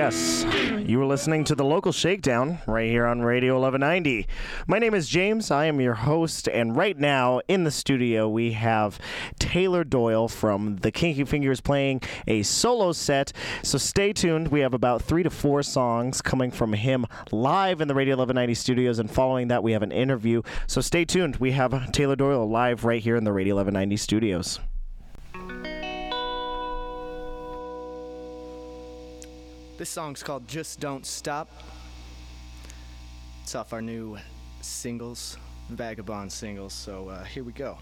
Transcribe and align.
yes. 0.00 0.46
You 0.88 0.98
were 0.98 1.04
listening 1.04 1.44
to 1.44 1.54
the 1.54 1.62
local 1.62 1.92
shakedown 1.92 2.58
right 2.66 2.88
here 2.88 3.04
on 3.04 3.20
Radio 3.20 3.60
1190. 3.60 4.26
My 4.66 4.78
name 4.78 4.94
is 4.94 5.06
James. 5.06 5.50
I 5.50 5.66
am 5.66 5.78
your 5.78 5.92
host, 5.92 6.48
and 6.48 6.74
right 6.74 6.98
now 6.98 7.42
in 7.48 7.64
the 7.64 7.70
studio 7.70 8.26
we 8.26 8.52
have 8.52 8.98
Tayler 9.38 9.86
Doyle 9.86 10.26
from 10.26 10.76
the 10.76 10.90
Kinky 10.90 11.24
Fingers 11.24 11.60
playing 11.60 12.00
a 12.26 12.42
solo 12.44 12.92
set. 12.92 13.34
So 13.62 13.76
stay 13.76 14.14
tuned. 14.14 14.48
We 14.48 14.60
have 14.60 14.72
about 14.72 15.02
three 15.02 15.22
to 15.22 15.28
four 15.28 15.62
songs 15.62 16.22
coming 16.22 16.50
from 16.50 16.72
him 16.72 17.04
live 17.30 17.82
in 17.82 17.88
the 17.88 17.94
Radio 17.94 18.14
1190 18.14 18.54
studios, 18.54 18.98
and 18.98 19.10
following 19.10 19.48
that 19.48 19.62
we 19.62 19.72
have 19.72 19.82
an 19.82 19.92
interview. 19.92 20.40
So 20.66 20.80
stay 20.80 21.04
tuned. 21.04 21.36
We 21.36 21.52
have 21.52 21.72
Tayler 21.72 22.16
Doyle 22.16 22.48
live 22.48 22.86
right 22.86 23.02
here 23.02 23.16
in 23.16 23.24
the 23.24 23.34
Radio 23.34 23.56
1190 23.56 23.98
studios. 23.98 24.60
This 29.80 29.88
song's 29.88 30.22
called 30.22 30.46
Just 30.46 30.78
Don't 30.78 31.06
Stop. 31.06 31.48
It's 33.42 33.54
off 33.54 33.72
our 33.72 33.80
new 33.80 34.18
singles, 34.60 35.38
Vagabond 35.70 36.30
singles. 36.30 36.74
So 36.74 37.08
uh, 37.08 37.24
here 37.24 37.44
we 37.44 37.52
go. 37.52 37.78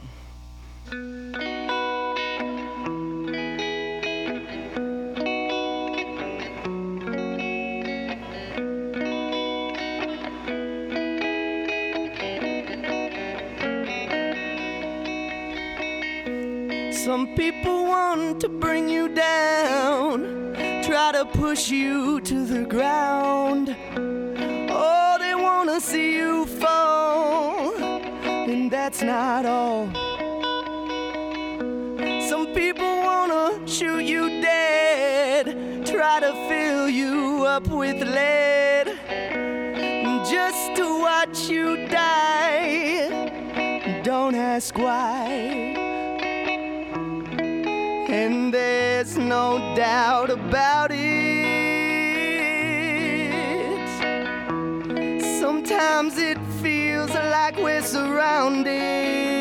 Some 16.93 17.35
people 17.35 17.87
want 17.87 18.41
to 18.43 18.49
bring 18.49 18.89
you 18.89 19.09
down, 19.09 20.48
try 20.89 21.13
to 21.13 21.27
push 21.27 21.69
you 21.69 22.19
to 22.19 22.47
the 22.47 22.65
ground. 22.65 23.77
Oh, 24.71 25.17
they 25.21 25.35
want 25.35 25.69
to 25.69 25.83
see 25.83 26.17
you 26.17 26.47
fall, 26.47 27.77
and 27.77 28.71
that's 28.71 29.03
not 29.03 29.45
all. 29.45 29.85
Some 32.31 32.47
people 32.55 32.91
want 33.05 33.31
to 33.33 33.71
shoot 33.71 34.03
you 34.03 34.41
dead, 34.41 35.85
try 35.85 36.21
to 36.21 36.33
fill 36.49 36.89
you 36.89 37.45
up 37.45 37.67
with 37.67 38.01
lead, 38.01 38.87
just 40.25 40.75
to 40.77 41.03
watch 41.03 41.51
you 41.51 41.87
die. 41.89 43.11
Don't 44.03 44.35
ask 44.35 44.75
why. 44.79 45.68
No 49.29 49.75
doubt 49.77 50.31
about 50.31 50.91
it. 50.91 51.49
Sometimes 55.39 56.17
it 56.17 56.39
feels 56.63 57.11
like 57.11 57.59
we're 57.59 57.83
surrounded. 57.83 59.38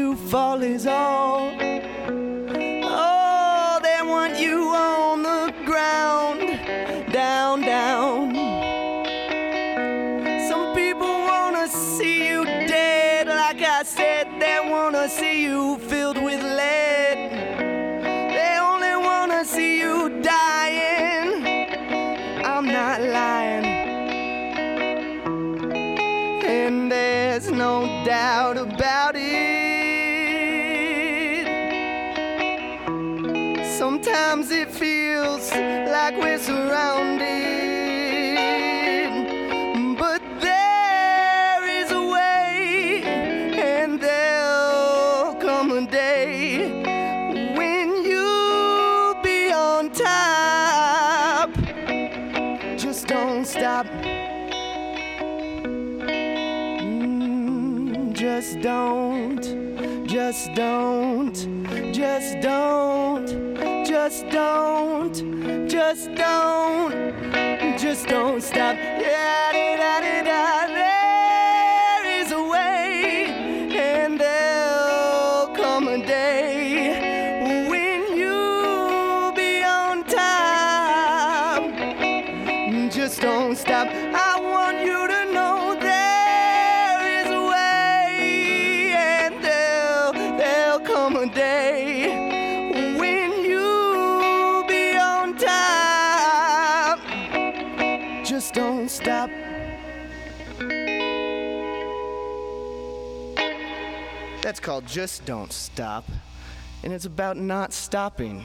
You 0.00 0.16
fall 0.16 0.62
is 0.62 0.86
all. 0.86 1.52
Oh, 2.82 3.78
they 3.86 4.00
want 4.12 4.34
you 4.40 4.58
on 4.84 4.89
like 36.10 36.22
we're 36.22 36.38
surrounded. 36.38 37.28
But 39.98 40.22
there 40.40 41.64
is 41.68 41.90
a 41.92 42.02
way, 42.02 43.02
and 43.04 44.00
there'll 44.00 45.34
come 45.36 45.70
a 45.72 45.86
day 45.90 46.68
when 47.54 48.04
you'll 48.04 49.14
be 49.22 49.52
on 49.52 49.90
top. 49.90 51.50
Just 52.76 53.06
don't 53.06 53.44
stop. 53.44 53.86
Mm, 56.80 58.12
Just 58.12 58.60
don't, 58.60 59.42
just 60.06 60.54
don't, 60.54 61.34
just 61.92 62.40
don't, 62.40 63.26
just 63.86 64.28
don't, 64.30 65.59
just 65.70 66.12
don't, 66.16 67.22
just 67.78 68.08
don't 68.08 68.42
stop. 68.42 68.89
That's 104.60 104.66
called 104.66 104.86
Just 104.86 105.24
Don't 105.24 105.50
Stop, 105.50 106.04
and 106.84 106.92
it's 106.92 107.06
about 107.06 107.38
not 107.38 107.72
stopping. 107.72 108.44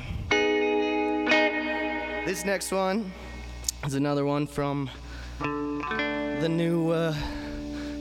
This 2.26 2.46
next 2.46 2.72
one 2.72 3.12
is 3.86 3.96
another 3.96 4.24
one 4.24 4.48
from 4.48 4.90
the 5.40 6.48
new 6.50 6.92
uh, 6.92 7.14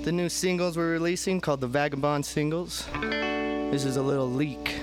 the 0.05 0.13
new 0.13 0.29
singles 0.29 0.77
we're 0.77 0.93
releasing 0.93 1.41
called 1.41 1.61
the 1.61 1.67
Vagabond 1.67 2.25
singles. 2.25 2.87
This 3.01 3.85
is 3.85 3.97
a 3.97 4.03
little 4.03 4.31
leak, 4.31 4.77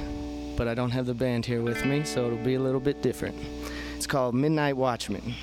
but 0.57 0.67
I 0.67 0.73
don't 0.73 0.91
have 0.91 1.05
the 1.05 1.13
band 1.13 1.45
here 1.45 1.61
with 1.61 1.85
me, 1.85 2.03
so 2.03 2.25
it'll 2.25 2.38
be 2.38 2.55
a 2.55 2.59
little 2.59 2.81
bit 2.81 3.01
different. 3.01 3.38
It's 3.95 4.07
called 4.07 4.35
Midnight 4.35 4.75
Watchman. 4.75 5.35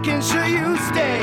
Making 0.00 0.20
sure 0.22 0.46
you 0.46 0.76
stay. 0.78 1.20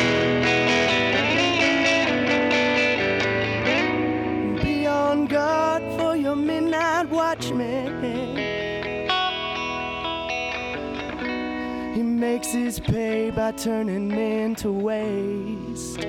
Be 4.62 4.86
on 4.86 5.26
guard 5.26 5.82
for 5.98 6.16
your 6.16 6.36
midnight 6.36 7.10
watchman. 7.10 8.38
He 11.96 12.04
makes 12.04 12.52
his 12.52 12.80
pay 12.80 13.32
by 13.32 13.54
turning 13.54 14.10
men 14.10 14.54
to 14.56 14.72
waste. 14.72 16.06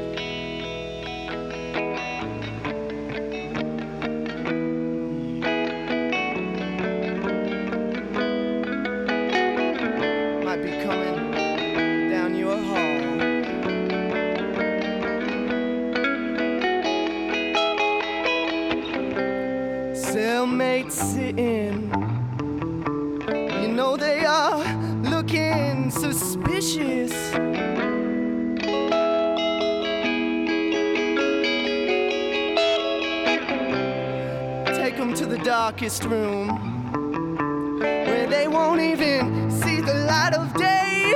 Darkest 35.88 36.04
room 36.04 36.48
where 37.80 38.26
they 38.26 38.46
won't 38.46 38.78
even 38.80 39.50
see 39.50 39.80
the 39.80 39.94
light 39.94 40.34
of 40.34 40.52
day. 40.54 41.14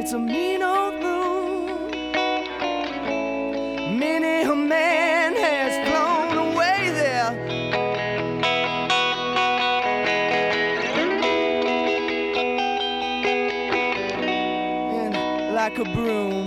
It's 0.00 0.12
a 0.12 0.18
mean 0.18 0.62
old 0.64 0.94
room. 1.04 1.90
Many 3.96 4.42
a 4.42 4.56
man 4.56 5.36
has 5.36 5.72
flown 5.86 6.38
away 6.48 6.90
there. 7.02 7.30
And 14.98 15.14
like 15.54 15.78
a 15.78 15.84
broom, 15.84 16.39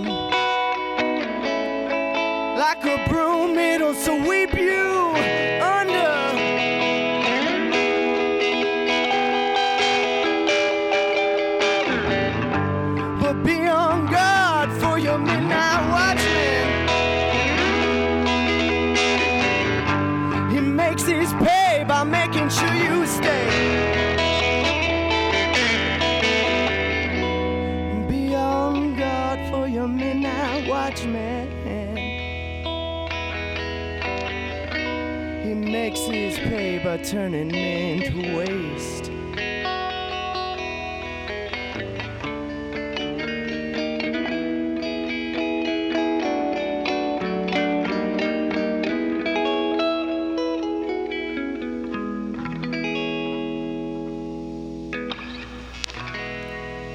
turning 37.06 37.48
men 37.48 38.00
to 38.00 38.36
waste. 38.36 39.10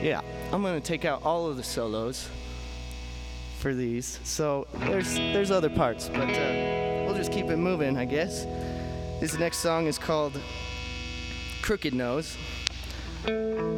Yeah, 0.01 0.21
I'm 0.51 0.63
gonna 0.63 0.81
take 0.81 1.05
out 1.05 1.21
all 1.23 1.47
of 1.47 1.55
the 1.55 1.63
solos 1.63 2.27
for 3.59 3.75
these. 3.75 4.19
So 4.23 4.65
there's 4.73 5.15
there's 5.15 5.51
other 5.51 5.69
parts, 5.69 6.09
but 6.09 6.29
uh, 6.29 7.03
we'll 7.05 7.15
just 7.15 7.31
keep 7.31 7.45
it 7.45 7.57
moving, 7.57 7.95
I 7.95 8.05
guess. 8.05 8.47
This 9.19 9.37
next 9.37 9.57
song 9.57 9.87
is 9.87 9.97
called 9.97 10.39
Crooked 11.61 11.93
Nose, 11.93 12.37
and 13.25 13.73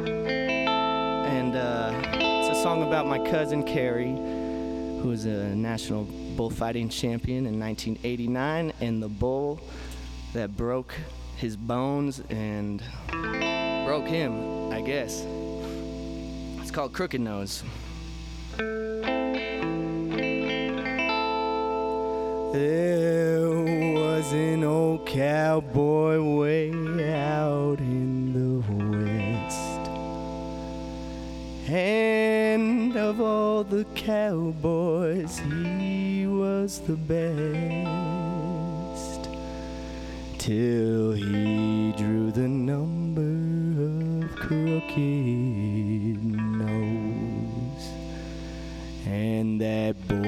uh, 1.56 1.92
it's 2.14 2.56
a 2.56 2.62
song 2.62 2.84
about 2.84 3.08
my 3.08 3.18
cousin 3.28 3.64
Carrie, 3.64 4.12
who 4.12 5.08
was 5.08 5.24
a 5.24 5.52
national 5.56 6.04
bullfighting 6.36 6.88
champion 6.88 7.46
in 7.46 7.58
1989, 7.58 8.72
and 8.80 9.02
the 9.02 9.08
bull 9.08 9.58
that 10.32 10.56
broke 10.56 10.94
his 11.36 11.56
bones 11.56 12.22
and 12.30 12.80
broke 13.84 14.06
him, 14.06 14.70
I 14.72 14.80
guess. 14.80 15.24
It's 16.60 16.70
called 16.70 16.92
Crooked 16.92 17.20
Nose. 17.20 17.64
There 22.52 23.81
was 24.22 24.32
an 24.34 24.62
old 24.62 25.04
cowboy 25.04 26.20
way 26.22 26.70
out 27.12 27.80
in 27.80 28.32
the 28.32 28.60
west. 28.94 29.80
And 31.68 32.96
of 32.96 33.20
all 33.20 33.64
the 33.64 33.84
cowboys, 33.96 35.40
he 35.40 36.28
was 36.28 36.78
the 36.82 36.94
best. 36.94 37.18
Till 40.38 41.14
he 41.14 41.92
drew 41.96 42.30
the 42.30 42.46
number 42.46 43.32
of 44.22 44.36
crooked 44.36 46.22
nose. 46.62 47.86
And 49.04 49.60
that 49.60 49.96
bull 50.06 50.21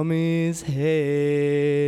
from 0.00 0.12
head 0.62 1.79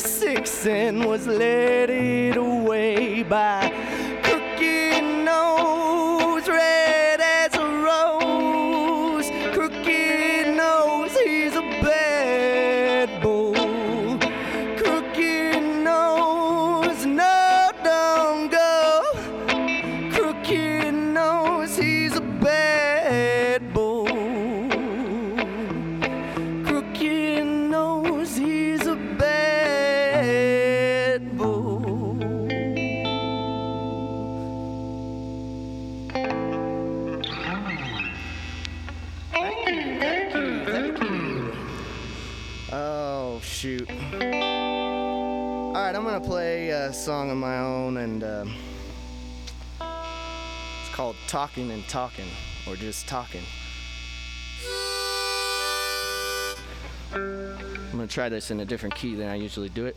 666 0.00 0.66
and 0.66 1.04
was 1.04 1.26
led 1.26 2.36
away 2.36 3.22
by 3.22 3.69
a 46.80 46.92
song 46.94 47.30
of 47.30 47.36
my 47.36 47.58
own, 47.58 47.98
and 47.98 48.24
uh, 48.24 48.44
it's 50.80 50.94
called 50.94 51.14
Talking 51.26 51.70
and 51.70 51.86
Talking, 51.88 52.28
or 52.66 52.74
just 52.74 53.06
Talking. 53.06 53.42
I'm 57.12 57.90
gonna 57.92 58.06
try 58.06 58.30
this 58.30 58.50
in 58.50 58.60
a 58.60 58.64
different 58.64 58.94
key 58.94 59.14
than 59.14 59.28
I 59.28 59.34
usually 59.34 59.68
do 59.68 59.86
it. 59.86 59.96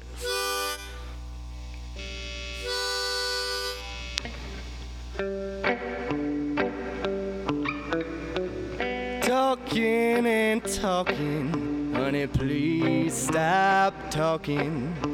Talking 9.21 10.25
and 10.25 10.63
talking, 10.65 11.93
honey, 11.95 12.27
please 12.27 13.13
stop 13.13 13.93
talking. 14.11 15.12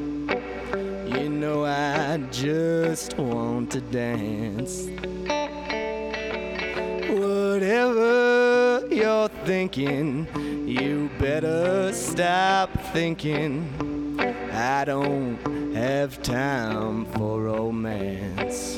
Know 1.49 1.65
I 1.65 2.17
just 2.29 3.17
want 3.17 3.71
to 3.71 3.81
dance. 3.81 4.85
Whatever 7.09 8.85
you're 8.91 9.29
thinking, 9.45 10.27
you 10.67 11.09
better 11.17 11.91
stop 11.91 12.69
thinking. 12.93 13.49
I 14.53 14.85
don't 14.85 15.39
have 15.73 16.21
time 16.21 17.05
for 17.13 17.41
romance. 17.41 18.77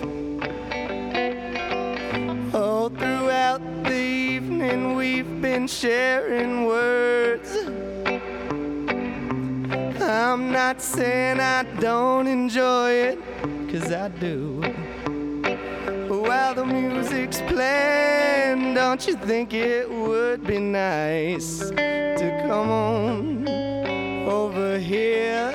All 2.55 2.87
throughout 2.87 3.61
the 3.83 4.01
evening, 4.01 4.95
we've 4.95 5.41
been 5.41 5.67
sharing 5.67 6.63
words. 6.65 7.50
I'm 10.11 10.51
not 10.51 10.81
saying 10.81 11.39
I 11.39 11.63
don't 11.79 12.27
enjoy 12.27 12.91
it, 12.91 13.19
cause 13.71 13.93
I 13.93 14.09
do. 14.09 14.61
While 16.09 16.53
the 16.53 16.65
music's 16.65 17.39
playing, 17.43 18.73
don't 18.73 19.07
you 19.07 19.15
think 19.15 19.53
it 19.53 19.89
would 19.89 20.45
be 20.45 20.59
nice 20.59 21.59
to 21.69 22.43
come 22.45 22.69
on 22.69 23.47
over 24.27 24.77
here? 24.77 25.53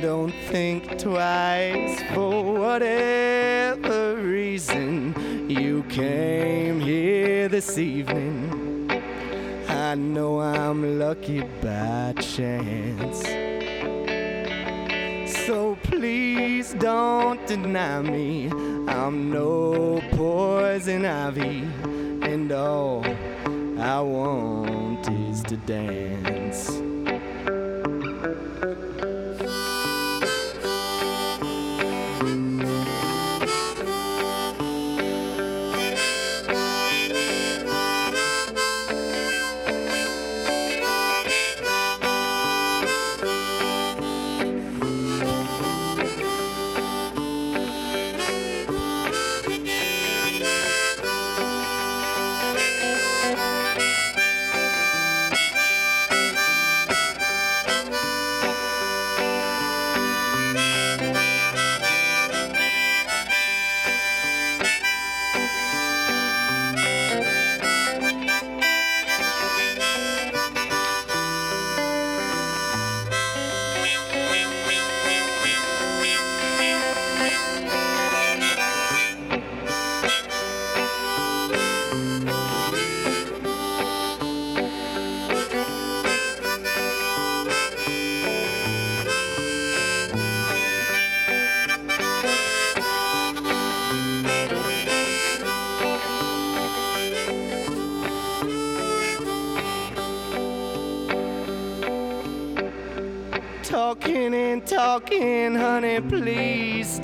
Don't 0.00 0.34
think 0.48 0.98
twice 0.98 2.00
for 2.14 2.54
whatever 2.54 4.16
reason 4.16 5.14
you 5.50 5.82
came 5.90 6.80
here 6.80 7.48
this 7.48 7.76
evening. 7.76 8.65
I 9.86 9.94
know 9.94 10.40
I'm 10.40 10.98
lucky 10.98 11.42
by 11.62 12.12
chance. 12.18 13.22
So 15.46 15.78
please 15.84 16.74
don't 16.74 17.46
deny 17.46 18.02
me. 18.02 18.50
I'm 18.88 19.30
no 19.30 20.02
poison 20.10 21.04
ivy, 21.04 21.68
and 22.28 22.50
all 22.50 23.04
I 23.78 24.00
want 24.00 25.08
is 25.08 25.42
to 25.44 25.56
dance. 25.56 26.95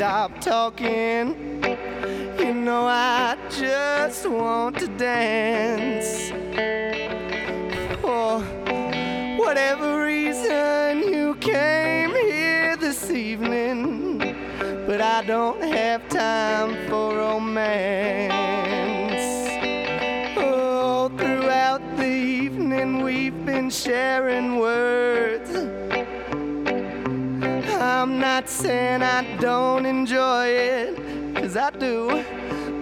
Stop 0.03 0.41
talking. 0.41 1.63
You 2.37 2.53
know 2.55 2.87
I 2.89 3.37
just 3.51 4.29
want 4.29 4.77
to 4.81 4.89
dance. 4.89 6.31
For 8.01 8.41
whatever 9.41 10.03
reason 10.03 11.05
you 11.05 11.37
came 11.37 12.11
here 12.17 12.77
this 12.79 13.13
evening, 13.13 14.19
but 14.89 15.01
I 15.01 15.23
don't 15.25 15.63
have 15.63 16.09
time 16.09 16.75
for 16.89 17.19
romance. 17.19 18.33
Oh, 20.37 21.13
throughout 21.17 21.81
the 21.97 22.13
evening 22.43 23.05
we've 23.05 23.47
been 23.47 23.71
sharing 23.71 24.59
words. 24.59 25.52
I'm 28.03 28.19
not 28.19 28.49
saying 28.49 29.01
I 29.01 29.37
don't 29.37 29.87
enjoy 29.87 30.47
it, 30.49 31.37
cause 31.37 31.57
I 31.57 31.71
do. 31.71 32.25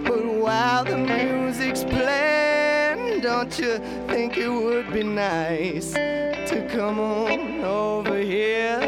But 0.03 0.25
while 0.25 0.83
the 0.83 0.97
music's 0.97 1.83
playing, 1.83 3.21
don't 3.21 3.55
you 3.59 3.77
think 4.07 4.35
it 4.37 4.49
would 4.49 4.91
be 4.91 5.03
nice 5.03 5.93
to 5.93 6.67
come 6.71 6.99
on 6.99 7.63
over 7.63 8.17
here? 8.17 8.79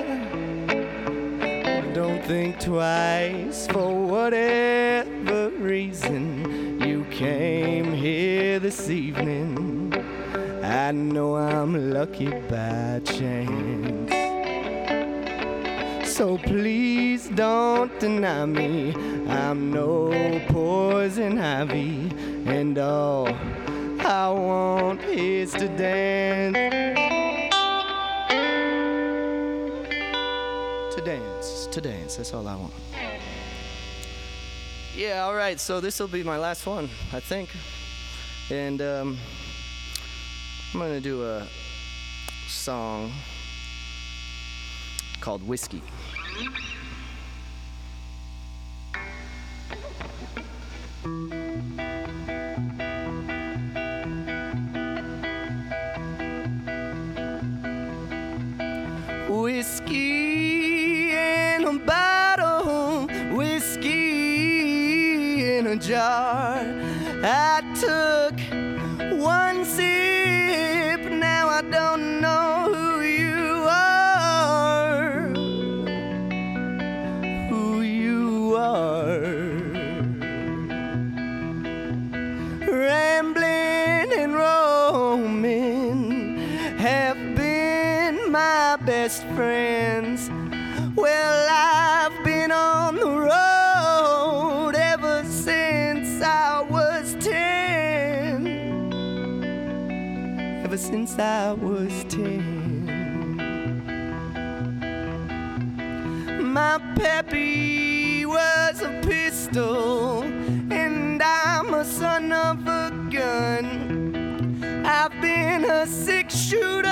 Don't 1.93 2.25
think 2.25 2.59
twice 2.59 3.67
for 3.67 3.93
whatever 3.95 5.49
reason 5.49 6.81
you 6.81 7.05
came 7.11 7.93
here 7.93 8.57
this 8.57 8.89
evening. 8.89 9.93
I 10.63 10.91
know 10.93 11.35
I'm 11.35 11.91
lucky 11.91 12.31
by 12.49 13.01
chance. 13.05 14.02
So 16.13 16.37
please 16.37 17.27
don't 17.29 17.99
deny 17.99 18.45
me. 18.45 18.93
I'm 19.27 19.71
no 19.73 20.11
poison 20.49 21.39
ivy, 21.39 22.11
and 22.45 22.77
all 22.77 23.27
I 23.27 24.29
want 24.29 25.01
is 25.05 25.53
to 25.53 25.67
dance. 25.69 26.55
To 30.93 31.01
dance, 31.03 31.67
to 31.71 31.81
dance. 31.81 32.17
That's 32.17 32.31
all 32.31 32.47
I 32.47 32.57
want. 32.57 32.73
Yeah, 34.95 35.23
all 35.23 35.33
right. 35.33 35.59
So 35.59 35.79
this 35.79 35.99
will 35.99 36.07
be 36.07 36.21
my 36.21 36.37
last 36.37 36.67
one, 36.67 36.91
I 37.11 37.21
think, 37.21 37.49
and 38.51 38.79
um, 38.83 39.17
I'm 40.75 40.79
gonna 40.79 41.01
do 41.01 41.25
a 41.25 41.47
song 42.47 43.11
called 45.19 45.41
Whiskey. 45.47 45.81
Whiskey 46.35 46.49
pistol, 109.53 110.23
and 110.71 111.21
I'm 111.21 111.73
a 111.73 111.85
son 111.85 112.31
of 112.31 112.67
a 112.67 112.91
gun. 113.11 114.85
I've 114.85 115.21
been 115.21 115.65
a 115.65 115.85
six 115.85 116.35
shooter 116.35 116.87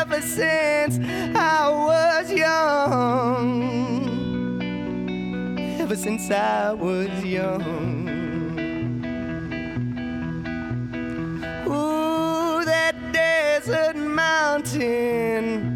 ever 0.00 0.20
since 0.22 0.98
I 1.36 1.68
was 1.68 2.32
young. 2.32 3.62
Ever 5.80 5.96
since 5.96 6.30
I 6.30 6.72
was 6.72 7.24
young. 7.24 8.08
Ooh, 11.66 12.64
that 12.64 12.94
desert 13.12 13.96
mountain 13.96 15.73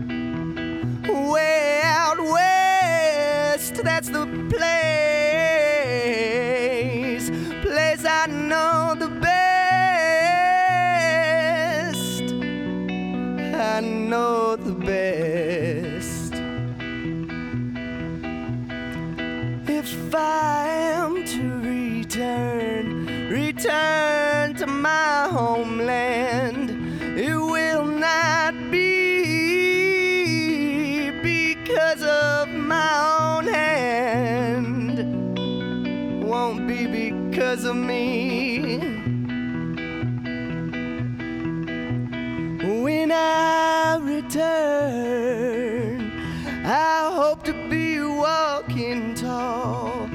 walking 48.69 49.15
tall. 49.15 50.09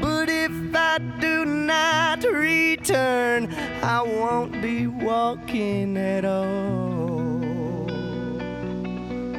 But 0.00 0.28
if 0.28 0.50
I 0.74 0.98
do 1.20 1.44
not 1.44 2.24
return, 2.24 3.52
I 3.82 4.02
won't 4.02 4.60
be 4.60 4.86
walking 4.88 5.96
at 5.96 6.24
all. 6.24 7.38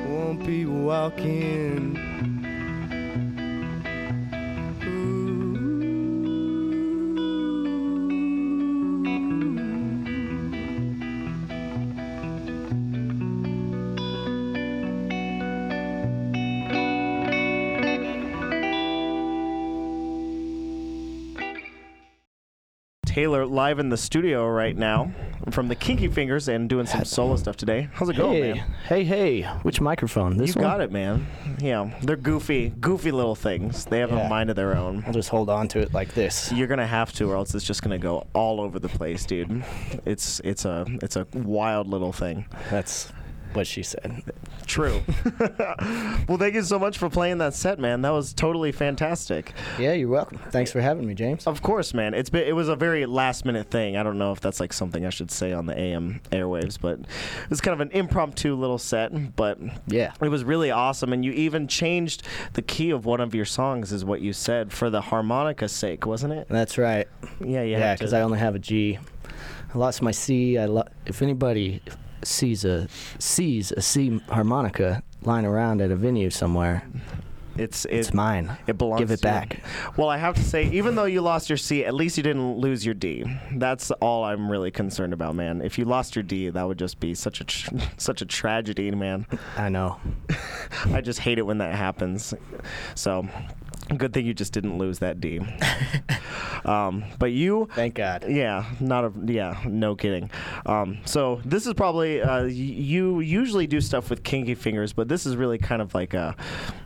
Won't 0.08 0.46
be 0.46 0.66
walking. 0.66 2.01
Tayler 23.12 23.50
live 23.50 23.78
in 23.80 23.90
the 23.90 23.98
studio 23.98 24.48
right 24.48 24.78
now 24.78 25.12
from 25.50 25.68
the 25.68 25.76
Kinky 25.76 26.08
Fingers 26.08 26.48
and 26.48 26.70
doing 26.70 26.86
some 26.86 27.04
solo 27.04 27.36
stuff 27.36 27.58
today. 27.58 27.90
How's 27.92 28.08
it 28.08 28.16
going, 28.16 28.42
Hey, 28.42 28.54
man? 28.54 28.74
hey, 28.88 29.04
hey! 29.04 29.42
Which 29.64 29.82
microphone? 29.82 30.38
This 30.38 30.56
You 30.56 30.62
one? 30.62 30.72
got 30.72 30.80
it, 30.82 30.94
man. 30.94 31.28
Yeah, 31.60 31.92
they're 32.04 32.16
goofy, 32.16 32.70
goofy 32.80 33.12
little 33.12 33.36
things. 33.36 33.84
They 33.84 34.00
have 34.00 34.14
a 34.14 34.30
mind 34.30 34.50
of 34.50 34.56
their 34.56 34.78
own. 34.78 35.04
I'll 35.06 35.12
just 35.12 35.28
hold 35.28 35.50
on 35.50 35.68
to 35.70 35.80
it 35.80 35.94
like 35.94 36.14
this. 36.14 36.54
You're 36.54 36.68
gonna 36.68 36.88
have 36.88 37.12
to, 37.16 37.30
or 37.30 37.36
else 37.36 37.54
it's 37.54 37.66
just 37.66 37.82
gonna 37.82 37.98
go 38.00 38.28
all 38.34 38.62
over 38.62 38.80
the 38.80 38.88
place, 38.88 39.26
dude. 39.26 39.62
It's 40.06 40.40
it's 40.46 40.64
a 40.64 40.86
it's 41.02 41.18
a 41.18 41.28
wild 41.34 41.88
little 41.90 42.14
thing. 42.14 42.46
That's 42.70 43.12
what 43.54 43.68
she 43.68 43.84
said. 43.84 44.24
True. 44.66 45.02
well, 46.28 46.38
thank 46.38 46.54
you 46.56 46.64
so 46.64 46.80
much 46.80 46.98
for 46.98 47.10
playing 47.10 47.40
that 47.40 47.54
set, 47.54 47.80
man. 47.80 48.02
That 48.02 48.12
was 48.12 48.34
totally 48.34 48.72
fantastic. 48.72 49.54
Yeah, 49.80 49.94
you're 49.94 50.10
welcome. 50.10 50.38
Thanks 50.50 50.72
for 50.72 50.82
having 50.82 51.06
me, 51.08 51.14
James. 51.14 51.48
Of 51.48 51.62
course, 51.62 51.94
man. 51.94 52.14
It's 52.14 52.30
been, 52.30 52.48
it 52.48 52.54
was 52.54 52.70
a 52.70 52.76
very 52.76 53.06
last 53.06 53.46
minute 53.46 53.70
thing. 53.70 53.98
I 53.98 54.04
don't 54.04 54.18
know 54.18 54.32
if 54.32 54.40
that's 54.42 54.60
like 54.60 54.74
something 54.74 55.06
I 55.06 55.10
should 55.10 55.32
say 55.32 55.52
on 55.54 55.66
the 55.66 55.78
AM 55.78 56.22
airwaves, 56.32 56.80
but 56.80 57.00
it 57.00 57.50
was 57.50 57.62
kind 57.62 57.74
of 57.74 57.82
an 57.82 57.92
impromptu 57.92 58.56
little 58.56 58.78
set. 58.78 59.36
But 59.36 59.60
Yeah. 59.88 60.14
it 60.22 60.30
was 60.30 60.44
really 60.44 60.72
awesome, 60.72 61.14
and 61.14 61.24
you 61.26 61.32
even 61.34 61.68
changed 61.68 62.24
the 62.54 62.62
key 62.62 62.92
of 62.92 63.06
one 63.06 63.20
of 63.22 63.36
your 63.36 63.46
songs, 63.46 63.92
is 63.92 64.06
what 64.06 64.22
you 64.22 64.34
said, 64.34 64.72
for 64.72 64.90
the 64.90 65.02
harmonica's 65.02 65.72
sake, 65.72 66.06
wasn't 66.06 66.34
it? 66.34 66.48
That's 66.50 66.78
right. 66.78 67.08
Yeah, 67.40 67.64
yeah. 67.64 67.80
Yeah, 67.80 67.94
because 67.96 68.14
I 68.14 68.22
only 68.22 68.40
have 68.40 68.56
a 68.56 68.60
G. 68.60 69.00
I 69.74 69.78
lost 69.78 70.02
my 70.02 70.12
C. 70.12 70.58
I 70.58 70.66
lo- 70.66 70.88
if 71.06 71.22
anybody 71.22 71.82
sees 72.24 72.66
a 72.66 72.88
sees 73.20 73.72
a 73.72 73.82
C 73.82 74.20
harmonica 74.30 75.04
lying 75.24 75.46
around 75.46 75.82
at 75.82 75.92
a 75.92 75.96
venue 75.96 76.30
somewhere, 76.30 76.84
it's 77.58 77.86
it, 77.86 77.98
it's 77.98 78.14
mine. 78.14 78.58
It 78.68 78.78
belongs. 78.78 79.00
Give 79.00 79.12
it 79.12 79.22
to 79.22 79.28
you. 79.28 79.34
back. 79.34 79.64
Well, 79.98 80.10
I 80.10 80.18
have 80.18 80.36
to 80.36 80.44
say, 80.44 80.70
even 80.72 80.96
though 80.96 81.06
you 81.06 81.22
lost 81.22 81.50
your 81.50 81.58
C, 81.58 81.86
at 81.86 81.94
least 81.94 82.18
you 82.18 82.24
didn't 82.24 82.58
lose 82.58 82.86
your 82.86 82.96
D. 82.96 83.26
That's 83.54 83.92
all 83.92 84.24
I'm 84.24 84.50
really 84.50 84.72
concerned 84.72 85.14
about, 85.14 85.36
man. 85.36 85.62
If 85.62 85.78
you 85.78 85.86
lost 85.86 86.16
your 86.16 86.24
D, 86.24 86.50
that 86.50 86.68
would 86.68 86.80
just 86.80 87.00
be 87.00 87.14
such 87.14 87.42
a 87.42 87.44
tr- 87.44 87.76
such 87.98 88.22
a 88.22 88.26
tragedy, 88.26 88.92
man. 88.92 89.26
I 89.58 89.70
know. 89.70 90.00
I 90.94 91.02
just 91.02 91.20
hate 91.20 91.38
it 91.40 91.44
when 91.44 91.58
that 91.60 91.76
happens. 91.76 92.34
So, 92.96 93.28
Good 93.98 94.14
thing 94.14 94.26
you 94.26 94.34
just 94.34 94.54
didn't 94.54 94.78
lose 94.78 95.00
that 95.00 95.20
D. 95.20 95.42
um, 96.66 97.04
but 97.20 97.32
you, 97.32 97.68
Thank 97.76 97.96
God. 97.96 98.26
yeah, 98.28 98.66
not 98.80 99.04
a 99.06 99.12
yeah, 99.26 99.62
no 99.66 99.96
kidding. 99.96 100.30
Um, 100.66 101.00
so 101.06 101.42
this 101.44 101.68
is 101.68 101.74
probably 101.74 102.22
uh, 102.22 102.44
y- 102.44 102.48
you 102.50 103.20
usually 103.20 103.68
do 103.68 103.82
stuff 103.82 104.10
with 104.10 104.24
Kinky 104.24 104.56
Fingers, 104.56 104.94
but 104.94 105.08
this 105.10 105.26
is 105.26 105.36
really 105.36 105.58
kind 105.58 105.82
of 105.82 105.94
like 105.94 106.14
a 106.14 106.36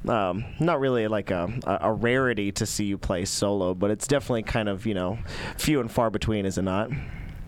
um, 0.07 0.45
not 0.59 0.79
really 0.79 1.07
like 1.07 1.29
a, 1.31 1.51
a 1.65 1.89
a 1.89 1.93
rarity 1.93 2.51
to 2.53 2.65
see 2.65 2.85
you 2.85 2.97
play 2.97 3.25
solo, 3.25 3.73
but 3.75 3.91
it's 3.91 4.07
definitely 4.07 4.43
kind 4.43 4.67
of 4.67 4.85
you 4.85 4.93
know 4.95 5.19
few 5.57 5.79
and 5.81 5.91
far 5.91 6.09
between, 6.09 6.45
is 6.45 6.57
it 6.57 6.63
not? 6.63 6.89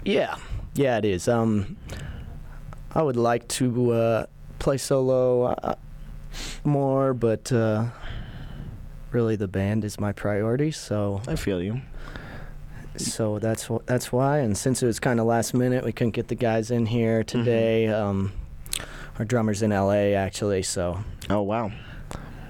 Yeah, 0.05 0.37
yeah, 0.75 0.97
it 0.99 1.05
is. 1.05 1.27
Um, 1.27 1.77
I 2.93 3.01
would 3.01 3.17
like 3.17 3.47
to 3.49 3.91
uh, 3.91 4.25
play 4.59 4.77
solo 4.77 5.45
uh, 5.45 5.75
more, 6.63 7.13
but 7.13 7.51
uh, 7.51 7.85
really 9.11 9.35
the 9.35 9.47
band 9.47 9.83
is 9.85 9.99
my 9.99 10.11
priority. 10.11 10.71
So, 10.71 11.21
I 11.27 11.35
feel 11.35 11.61
you. 11.61 11.81
so 12.97 13.39
that's 13.39 13.67
wh- 13.67 13.83
that's 13.85 14.11
why. 14.11 14.39
And 14.39 14.57
since 14.57 14.81
it 14.81 14.85
was 14.87 14.99
kind 14.99 15.19
of 15.19 15.25
last 15.25 15.53
minute, 15.53 15.83
we 15.83 15.91
couldn't 15.91 16.11
get 16.15 16.27
the 16.29 16.35
guys 16.35 16.71
in 16.71 16.85
here 16.87 17.23
today. 17.23 17.87
Um, 17.87 18.33
our 19.19 19.25
drummer's 19.25 19.61
in 19.61 19.71
LA 19.71 20.13
actually, 20.15 20.63
so 20.63 21.03
Oh 21.29 21.41
wow. 21.41 21.71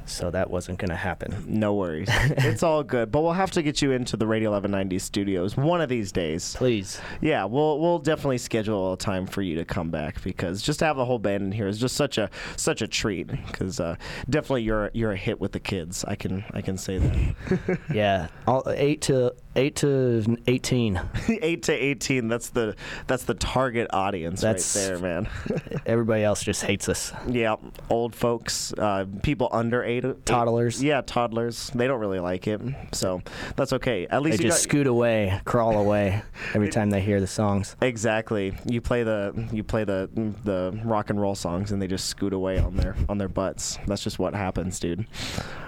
So 0.08 0.32
that 0.32 0.50
wasn't 0.50 0.80
gonna 0.80 0.96
happen. 0.96 1.44
No 1.48 1.74
worries. 1.74 2.10
it's 2.12 2.64
all 2.64 2.84
good. 2.84 3.12
But 3.12 3.22
we'll 3.22 3.34
have 3.34 3.52
to 3.52 3.62
get 3.62 3.82
you 3.82 3.92
into 3.92 4.18
the 4.18 4.28
Radio 4.28 4.50
1190 4.52 5.00
studios 5.00 5.58
one 5.58 5.82
of 5.82 5.90
these 5.90 6.12
days. 6.12 6.56
Please, 6.56 7.00
Yeah, 7.22 7.46
we'll 7.46 7.80
we'll 7.80 8.00
definitely 8.00 8.38
schedule 8.38 8.94
a 8.94 8.98
time 8.98 9.26
for 9.26 9.42
you 9.42 9.56
to 9.56 9.66
come 9.66 9.90
back 9.90 10.22
because 10.24 10.62
just 10.62 10.80
to 10.80 10.86
have 10.86 10.98
the 10.98 11.06
whole 11.06 11.20
band 11.20 11.44
in 11.44 11.52
here 11.52 11.68
is 11.68 11.80
just 11.80 11.96
such 11.96 12.18
a 12.18 12.30
such 12.56 12.82
a 12.82 12.88
treat. 12.88 13.28
Because 13.28 13.80
uh, 13.80 13.96
definitely 14.30 14.64
you're 14.64 14.92
you're 14.94 15.12
a 15.12 15.18
hit 15.18 15.40
with 15.40 15.52
the 15.52 15.60
kids. 15.60 16.06
I 16.06 16.16
can 16.16 16.44
I 16.54 16.62
can 16.62 16.78
say 16.78 16.98
that. 16.98 17.80
yeah, 17.94 18.28
all 18.48 18.64
eight 18.68 19.02
to 19.04 19.34
eight 19.58 19.76
to 19.78 20.38
eighteen. 20.48 21.02
Eight 21.42 21.64
to 21.64 21.74
eighteen. 21.74 22.28
That's 22.30 22.50
the 22.50 22.76
that's 23.08 23.24
the 23.24 23.34
target 23.34 23.88
audience 23.92 24.42
That's- 24.42 24.76
right 24.76 24.86
there, 24.88 25.00
man. 25.00 25.30
Everybody 25.86 26.24
else 26.24 26.44
just 26.44 26.64
hates 26.64 26.88
us. 26.88 27.12
yeah, 27.28 27.56
old 27.90 28.16
folks, 28.16 28.74
uh, 28.78 29.06
people 29.24 29.50
under 29.52 29.84
eight, 29.84 30.06
eight- 30.06 30.26
Toddlers. 30.26 30.82
Yeah, 30.84 31.02
toddlers. 31.02 31.70
They 31.76 31.88
don't 31.88 32.00
really 32.00 32.20
like 32.20 32.48
it, 32.48 32.62
so 32.94 33.22
that's 33.56 33.74
okay. 33.74 34.06
At 34.06 34.24
They 34.24 34.30
least 34.32 34.40
you 34.44 34.50
just 34.50 34.66
got, 34.66 34.70
scoot 34.70 34.88
away, 34.88 35.42
crawl 35.46 35.78
away 35.78 36.22
every 36.54 36.70
time 36.78 36.90
they 36.90 37.02
hear 37.02 37.20
the 37.20 37.28
songs. 37.28 37.76
Exactly. 37.82 38.54
You 38.66 38.80
play 38.82 39.04
the 39.04 39.48
you 39.52 39.64
play 39.64 39.84
the 39.84 40.10
the 40.44 40.80
rock 40.86 41.10
and 41.10 41.20
roll 41.20 41.36
songs, 41.36 41.72
and 41.72 41.82
they 41.82 41.88
just 41.88 42.06
scoot 42.08 42.34
away 42.34 42.60
on 42.60 42.76
their 42.76 42.96
on 43.10 43.18
their 43.18 43.28
butts. 43.30 43.78
That's 43.88 44.04
just 44.04 44.20
what 44.20 44.34
happens, 44.36 44.80
dude. 44.80 45.06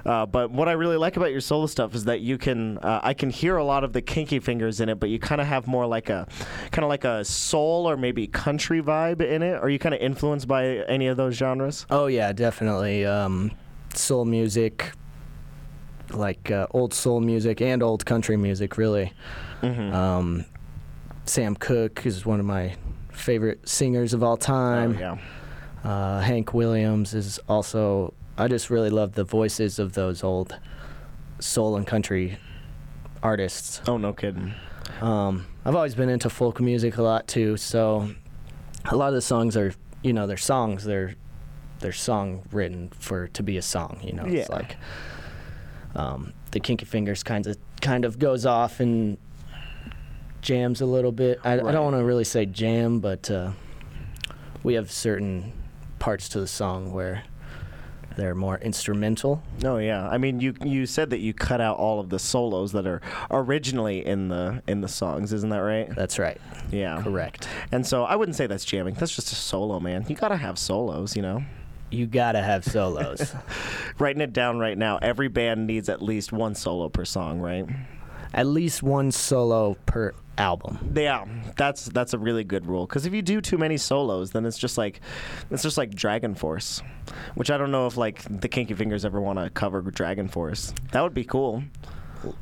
Uh, 0.05 0.25
but 0.25 0.51
what 0.51 0.67
I 0.69 0.73
really 0.73 0.97
like 0.97 1.17
about 1.17 1.31
your 1.31 1.41
solo 1.41 1.65
stuff 1.65 1.93
is 1.95 2.05
that 2.05 2.21
you 2.21 2.37
can 2.37 2.77
uh, 2.79 2.99
I 3.03 3.13
can 3.13 3.29
hear 3.29 3.57
a 3.57 3.63
lot 3.63 3.78
of 3.83 3.93
the 3.93 4.01
Kinky 4.01 4.39
Fingers 4.39 4.79
in 4.79 4.89
it, 4.89 4.99
but 4.99 5.09
you 5.09 5.19
kind 5.19 5.41
of 5.41 5.47
have 5.47 5.67
more 5.67 5.85
like 5.85 6.09
a 6.09 6.27
kind 6.71 6.83
of 6.83 6.89
like 6.89 7.03
a 7.03 7.23
soul 7.25 7.89
or 7.89 7.97
maybe 7.97 8.27
country 8.27 8.81
vibe 8.81 9.21
in 9.21 9.41
it. 9.41 9.53
Are 9.55 9.69
you 9.69 9.79
kind 9.79 9.95
of 9.95 10.01
influenced 10.01 10.47
by 10.47 10.65
any 10.87 11.07
of 11.07 11.17
those 11.17 11.35
genres? 11.35 11.85
Oh 11.89 12.07
yeah, 12.07 12.31
definitely. 12.33 13.05
Um, 13.05 13.51
soul 13.93 14.25
music, 14.25 14.91
like 16.11 16.51
uh, 16.51 16.67
old 16.71 16.93
soul 16.93 17.21
music 17.21 17.61
and 17.61 17.81
old 17.83 18.05
country 18.05 18.37
music, 18.37 18.77
really. 18.77 19.13
Mm-hmm. 19.61 19.93
Um, 19.93 20.45
Sam 21.25 21.55
Cooke 21.55 22.05
is 22.05 22.25
one 22.25 22.39
of 22.39 22.45
my 22.45 22.75
favorite 23.11 23.67
singers 23.67 24.13
of 24.13 24.23
all 24.23 24.37
time. 24.37 24.95
oh, 24.97 24.99
yeah. 24.99 25.17
Uh, 25.83 26.19
Hank 26.21 26.53
Williams 26.53 27.13
is 27.13 27.39
also. 27.47 28.13
I 28.37 28.47
just 28.47 28.69
really 28.69 28.89
love 28.89 29.13
the 29.13 29.25
voices 29.25 29.79
of 29.79 29.93
those 29.93 30.23
old 30.23 30.57
soul 31.39 31.75
and 31.75 31.85
country 31.85 32.37
artists. 33.23 33.81
Oh 33.87 33.97
no 33.97 34.13
kidding. 34.13 34.53
Um, 35.01 35.45
I've 35.65 35.75
always 35.75 35.95
been 35.95 36.09
into 36.09 36.29
folk 36.29 36.59
music 36.59 36.97
a 36.97 37.01
lot 37.03 37.27
too, 37.27 37.57
so 37.57 38.09
a 38.85 38.95
lot 38.95 39.09
of 39.09 39.13
the 39.13 39.21
songs 39.21 39.55
are, 39.55 39.73
you 40.03 40.13
know, 40.13 40.25
they're 40.27 40.37
songs. 40.37 40.83
They're 40.83 41.15
they're 41.79 41.91
song 41.93 42.43
written 42.51 42.89
for 42.99 43.27
to 43.29 43.43
be 43.43 43.57
a 43.57 43.61
song. 43.61 43.99
You 44.03 44.13
know, 44.13 44.25
Yeah. 44.25 44.39
it's 44.41 44.49
like 44.49 44.77
um, 45.95 46.33
the 46.51 46.59
Kinky 46.59 46.85
Fingers 46.85 47.23
kind 47.23 47.45
of 47.47 47.57
kind 47.81 48.03
of 48.05 48.19
goes 48.19 48.45
off 48.45 48.79
and 48.79 49.17
jams 50.41 50.81
a 50.81 50.85
little 50.85 51.11
bit. 51.11 51.39
I, 51.43 51.53
I 51.53 51.57
don't 51.57 51.83
want 51.83 51.95
to 51.97 52.03
really 52.03 52.23
say 52.23 52.45
jam, 52.45 52.99
but 52.99 53.29
uh, 53.31 53.51
we 54.63 54.73
have 54.75 54.91
certain 54.91 55.53
parts 55.99 56.29
to 56.29 56.39
the 56.39 56.47
song 56.47 56.91
where 56.93 57.23
they're 58.15 58.35
more 58.35 58.57
instrumental. 58.57 59.41
Oh 59.63 59.77
yeah. 59.77 60.07
I 60.07 60.17
mean, 60.17 60.39
you 60.39 60.53
you 60.63 60.85
said 60.85 61.09
that 61.11 61.19
you 61.19 61.33
cut 61.33 61.61
out 61.61 61.77
all 61.77 61.99
of 61.99 62.09
the 62.09 62.19
solos 62.19 62.71
that 62.73 62.85
are 62.85 63.01
originally 63.31 64.05
in 64.05 64.27
the 64.29 64.61
in 64.67 64.81
the 64.81 64.87
songs, 64.87 65.33
isn't 65.33 65.49
that 65.49 65.59
right? 65.59 65.93
That's 65.95 66.19
right. 66.19 66.39
Yeah. 66.71 67.01
Correct. 67.01 67.47
And 67.71 67.85
so 67.85 68.03
I 68.03 68.15
wouldn't 68.15 68.35
say 68.35 68.47
that's 68.47 68.65
jamming. 68.65 68.95
That's 68.95 69.15
just 69.15 69.31
a 69.31 69.35
solo, 69.35 69.79
man. 69.79 70.05
You 70.07 70.15
gotta 70.15 70.37
have 70.37 70.57
solos, 70.59 71.15
you 71.15 71.21
know. 71.21 71.43
You 71.91 72.05
gotta 72.05 72.41
have 72.41 72.65
solos. 72.65 73.33
Writing 73.99 74.21
it 74.21 74.33
down 74.33 74.59
right 74.59 74.77
now. 74.77 74.97
Every 75.01 75.27
band 75.27 75.65
needs 75.67 75.89
at 75.89 76.01
least 76.01 76.31
one 76.31 76.55
solo 76.55 76.89
per 76.89 77.05
song, 77.05 77.39
right? 77.39 77.65
At 78.33 78.47
least 78.47 78.83
one 78.83 79.11
solo 79.11 79.75
per 79.85 80.13
album. 80.37 80.93
Yeah, 80.95 81.25
that's 81.57 81.85
that's 81.85 82.13
a 82.13 82.17
really 82.17 82.43
good 82.43 82.65
rule. 82.65 82.85
Because 82.85 83.05
if 83.05 83.13
you 83.13 83.21
do 83.21 83.41
too 83.41 83.57
many 83.57 83.77
solos, 83.77 84.31
then 84.31 84.45
it's 84.45 84.57
just 84.57 84.77
like 84.77 85.01
it's 85.51 85.63
just 85.63 85.77
like 85.77 85.93
Dragon 85.93 86.35
Force, 86.35 86.81
which 87.35 87.51
I 87.51 87.57
don't 87.57 87.71
know 87.71 87.87
if 87.87 87.97
like 87.97 88.23
the 88.29 88.47
Kinky 88.47 88.73
Fingers 88.73 89.05
ever 89.05 89.19
want 89.19 89.39
to 89.39 89.49
cover 89.49 89.81
Dragon 89.81 90.27
Force. 90.27 90.73
That 90.91 91.01
would 91.01 91.13
be 91.13 91.25
cool. 91.25 91.63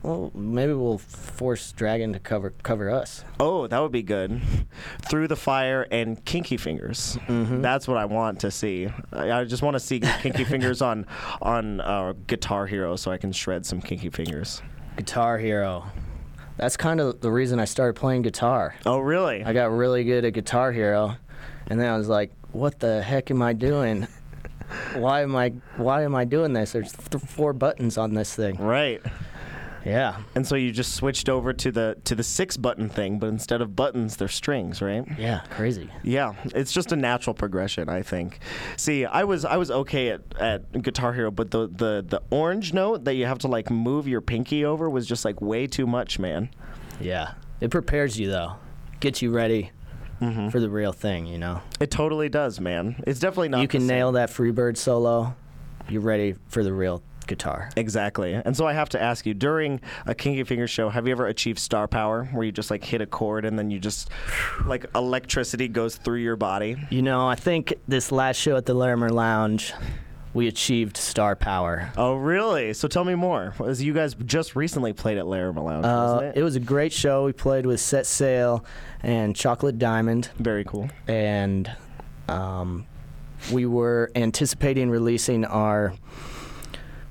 Well, 0.02 0.32
maybe 0.34 0.74
we'll 0.74 0.98
force 0.98 1.72
Dragon 1.72 2.12
to 2.14 2.20
cover 2.20 2.52
cover 2.64 2.90
us. 2.90 3.24
Oh, 3.40 3.68
that 3.68 3.80
would 3.80 3.92
be 3.92 4.02
good. 4.04 4.42
Through 5.08 5.28
the 5.28 5.36
Fire 5.36 5.86
and 5.92 6.24
Kinky 6.26 6.58
Fingers. 6.58 7.18
That's 7.28 7.88
what 7.88 7.98
I 7.98 8.06
want 8.06 8.40
to 8.42 8.52
see. 8.52 8.90
I, 9.12 9.32
I 9.32 9.44
just 9.44 9.62
want 9.62 9.76
to 9.76 9.80
see 9.80 10.00
Kinky 10.00 10.44
Fingers 10.46 10.82
on 10.82 11.06
on 11.42 11.82
uh, 11.82 12.14
Guitar 12.26 12.66
Hero 12.66 12.96
so 12.96 13.12
I 13.12 13.18
can 13.18 13.32
shred 13.32 13.66
some 13.66 13.82
Kinky 13.82 14.10
Fingers. 14.10 14.62
Guitar 14.98 15.38
Hero. 15.38 15.86
That's 16.58 16.76
kind 16.76 17.00
of 17.00 17.22
the 17.22 17.32
reason 17.32 17.60
I 17.60 17.66
started 17.66 17.94
playing 17.94 18.24
guitar. 18.24 18.76
Oh, 18.86 18.98
really? 18.98 19.44
I 19.44 19.54
got 19.54 19.72
really 19.72 20.04
good 20.04 20.26
at 20.26 20.34
Guitar 20.34 20.72
Hero, 20.72 21.16
and 21.68 21.80
then 21.80 21.88
I 21.88 21.96
was 21.98 22.10
like, 22.10 22.32
"What 22.52 22.80
the 22.80 23.02
heck 23.04 23.30
am 23.30 23.42
I 23.44 23.54
doing? 23.54 24.08
Why 24.96 25.22
am 25.22 25.36
I 25.36 25.50
Why 25.78 26.02
am 26.04 26.16
I 26.16 26.26
doing 26.26 26.54
this? 26.54 26.72
There's 26.72 26.92
th- 26.92 27.22
four 27.24 27.54
buttons 27.54 27.98
on 27.98 28.16
this 28.16 28.36
thing." 28.36 28.58
right. 28.58 29.02
Yeah, 29.88 30.18
And 30.36 30.46
so 30.46 30.56
you 30.56 30.72
just 30.74 30.96
switched 30.96 31.30
over 31.30 31.54
to 31.54 31.72
the 31.72 31.98
to 32.04 32.14
the 32.14 32.24
six 32.24 32.58
button 32.58 32.90
thing, 32.90 33.20
but 33.20 33.28
instead 33.28 33.62
of 33.62 33.76
buttons, 33.76 34.18
they're 34.18 34.28
strings, 34.28 34.82
right? 34.82 35.06
yeah, 35.18 35.42
crazy. 35.50 35.90
Yeah, 36.04 36.34
it's 36.54 36.74
just 36.74 36.92
a 36.92 36.98
natural 36.98 37.34
progression, 37.34 37.88
I 37.88 38.02
think. 38.02 38.40
See, 38.76 39.06
I 39.06 39.24
was 39.24 39.46
I 39.46 39.56
was 39.56 39.72
okay 39.72 40.10
at, 40.10 40.22
at 40.40 40.82
Guitar 40.82 41.14
Hero, 41.14 41.32
but 41.32 41.52
the, 41.52 41.68
the 41.68 42.06
the 42.06 42.22
orange 42.32 42.74
note 42.74 43.06
that 43.06 43.16
you 43.16 43.26
have 43.26 43.40
to 43.40 43.48
like 43.48 43.70
move 43.70 44.08
your 44.08 44.22
pinky 44.22 44.66
over 44.66 44.90
was 44.90 45.08
just 45.08 45.24
like 45.24 45.42
way 45.42 45.68
too 45.68 45.88
much, 45.88 46.20
man. 46.20 46.50
Yeah, 47.00 47.34
it 47.62 47.72
prepares 47.72 48.20
you 48.20 48.30
though, 48.30 48.56
gets 49.00 49.22
you 49.22 49.32
ready 49.32 49.72
mm-hmm. 50.22 50.50
for 50.50 50.60
the 50.60 50.70
real 50.70 50.92
thing. 50.92 51.28
You 51.28 51.38
know, 51.38 51.62
It 51.80 51.92
totally 51.92 52.30
does, 52.30 52.60
man. 52.60 53.04
It's 53.08 53.20
definitely 53.20 53.50
not. 53.50 53.62
you 53.62 53.68
can 53.68 53.88
nail 53.88 54.12
that 54.14 54.30
Freebird 54.30 54.78
solo. 54.78 55.36
You're 55.90 56.02
ready 56.02 56.36
for 56.50 56.64
the 56.64 56.74
real 56.74 57.02
guitar. 57.28 57.70
Exactly. 57.76 58.34
And 58.34 58.56
so 58.56 58.66
I 58.68 58.74
have 58.74 58.90
to 58.90 59.02
ask 59.02 59.26
you, 59.26 59.34
during 59.34 59.80
a 60.06 60.16
Kinky 60.16 60.44
Fingers 60.44 60.70
show, 60.70 60.90
have 60.90 61.06
you 61.08 61.12
ever 61.12 61.28
achieved 61.28 61.60
star 61.60 61.88
power 61.88 62.26
where 62.32 62.44
you 62.46 62.52
just 62.52 62.72
like 62.72 62.84
hit 62.84 63.02
a 63.02 63.06
chord 63.06 63.46
and 63.46 63.58
then 63.60 63.70
you 63.72 63.80
just 63.80 64.10
like 64.66 64.86
electricity 64.96 65.68
goes 65.68 65.96
through 65.96 66.20
your 66.20 66.36
body? 66.36 66.78
You 66.90 67.02
know, 67.02 67.28
I 67.28 67.36
think 67.36 67.74
this 67.88 68.12
last 68.12 68.38
show 68.38 68.56
at 68.58 68.66
the 68.66 68.74
Larimer 68.74 69.10
Lounge, 69.10 69.74
we 70.34 70.48
achieved 70.48 70.98
star 70.98 71.36
power. 71.36 71.92
Oh, 71.98 72.14
really? 72.16 72.74
So 72.74 72.88
tell 72.88 73.04
me 73.04 73.16
more. 73.16 73.54
As 73.66 73.82
you 73.82 73.94
guys 73.94 74.14
just 74.26 74.56
recently 74.56 74.94
played 74.94 75.18
at 75.18 75.26
Larimer 75.26 75.62
Lounge, 75.62 75.86
Uh, 75.86 76.14
wasn't 76.16 76.36
it 76.36 76.40
it? 76.40 76.44
was 76.44 76.56
a 76.56 76.60
great 76.60 76.94
show. 76.94 77.26
We 77.26 77.34
played 77.34 77.66
with 77.66 77.80
Set 77.80 78.06
Sail 78.06 78.64
and 79.02 79.36
Chocolate 79.36 79.80
Diamond, 79.80 80.30
Very 80.38 80.64
cool. 80.64 80.90
and 81.08 81.72
um, 82.30 82.86
we 83.52 83.66
were 83.66 84.12
anticipating 84.16 84.90
releasing 84.90 85.46
our 85.46 85.94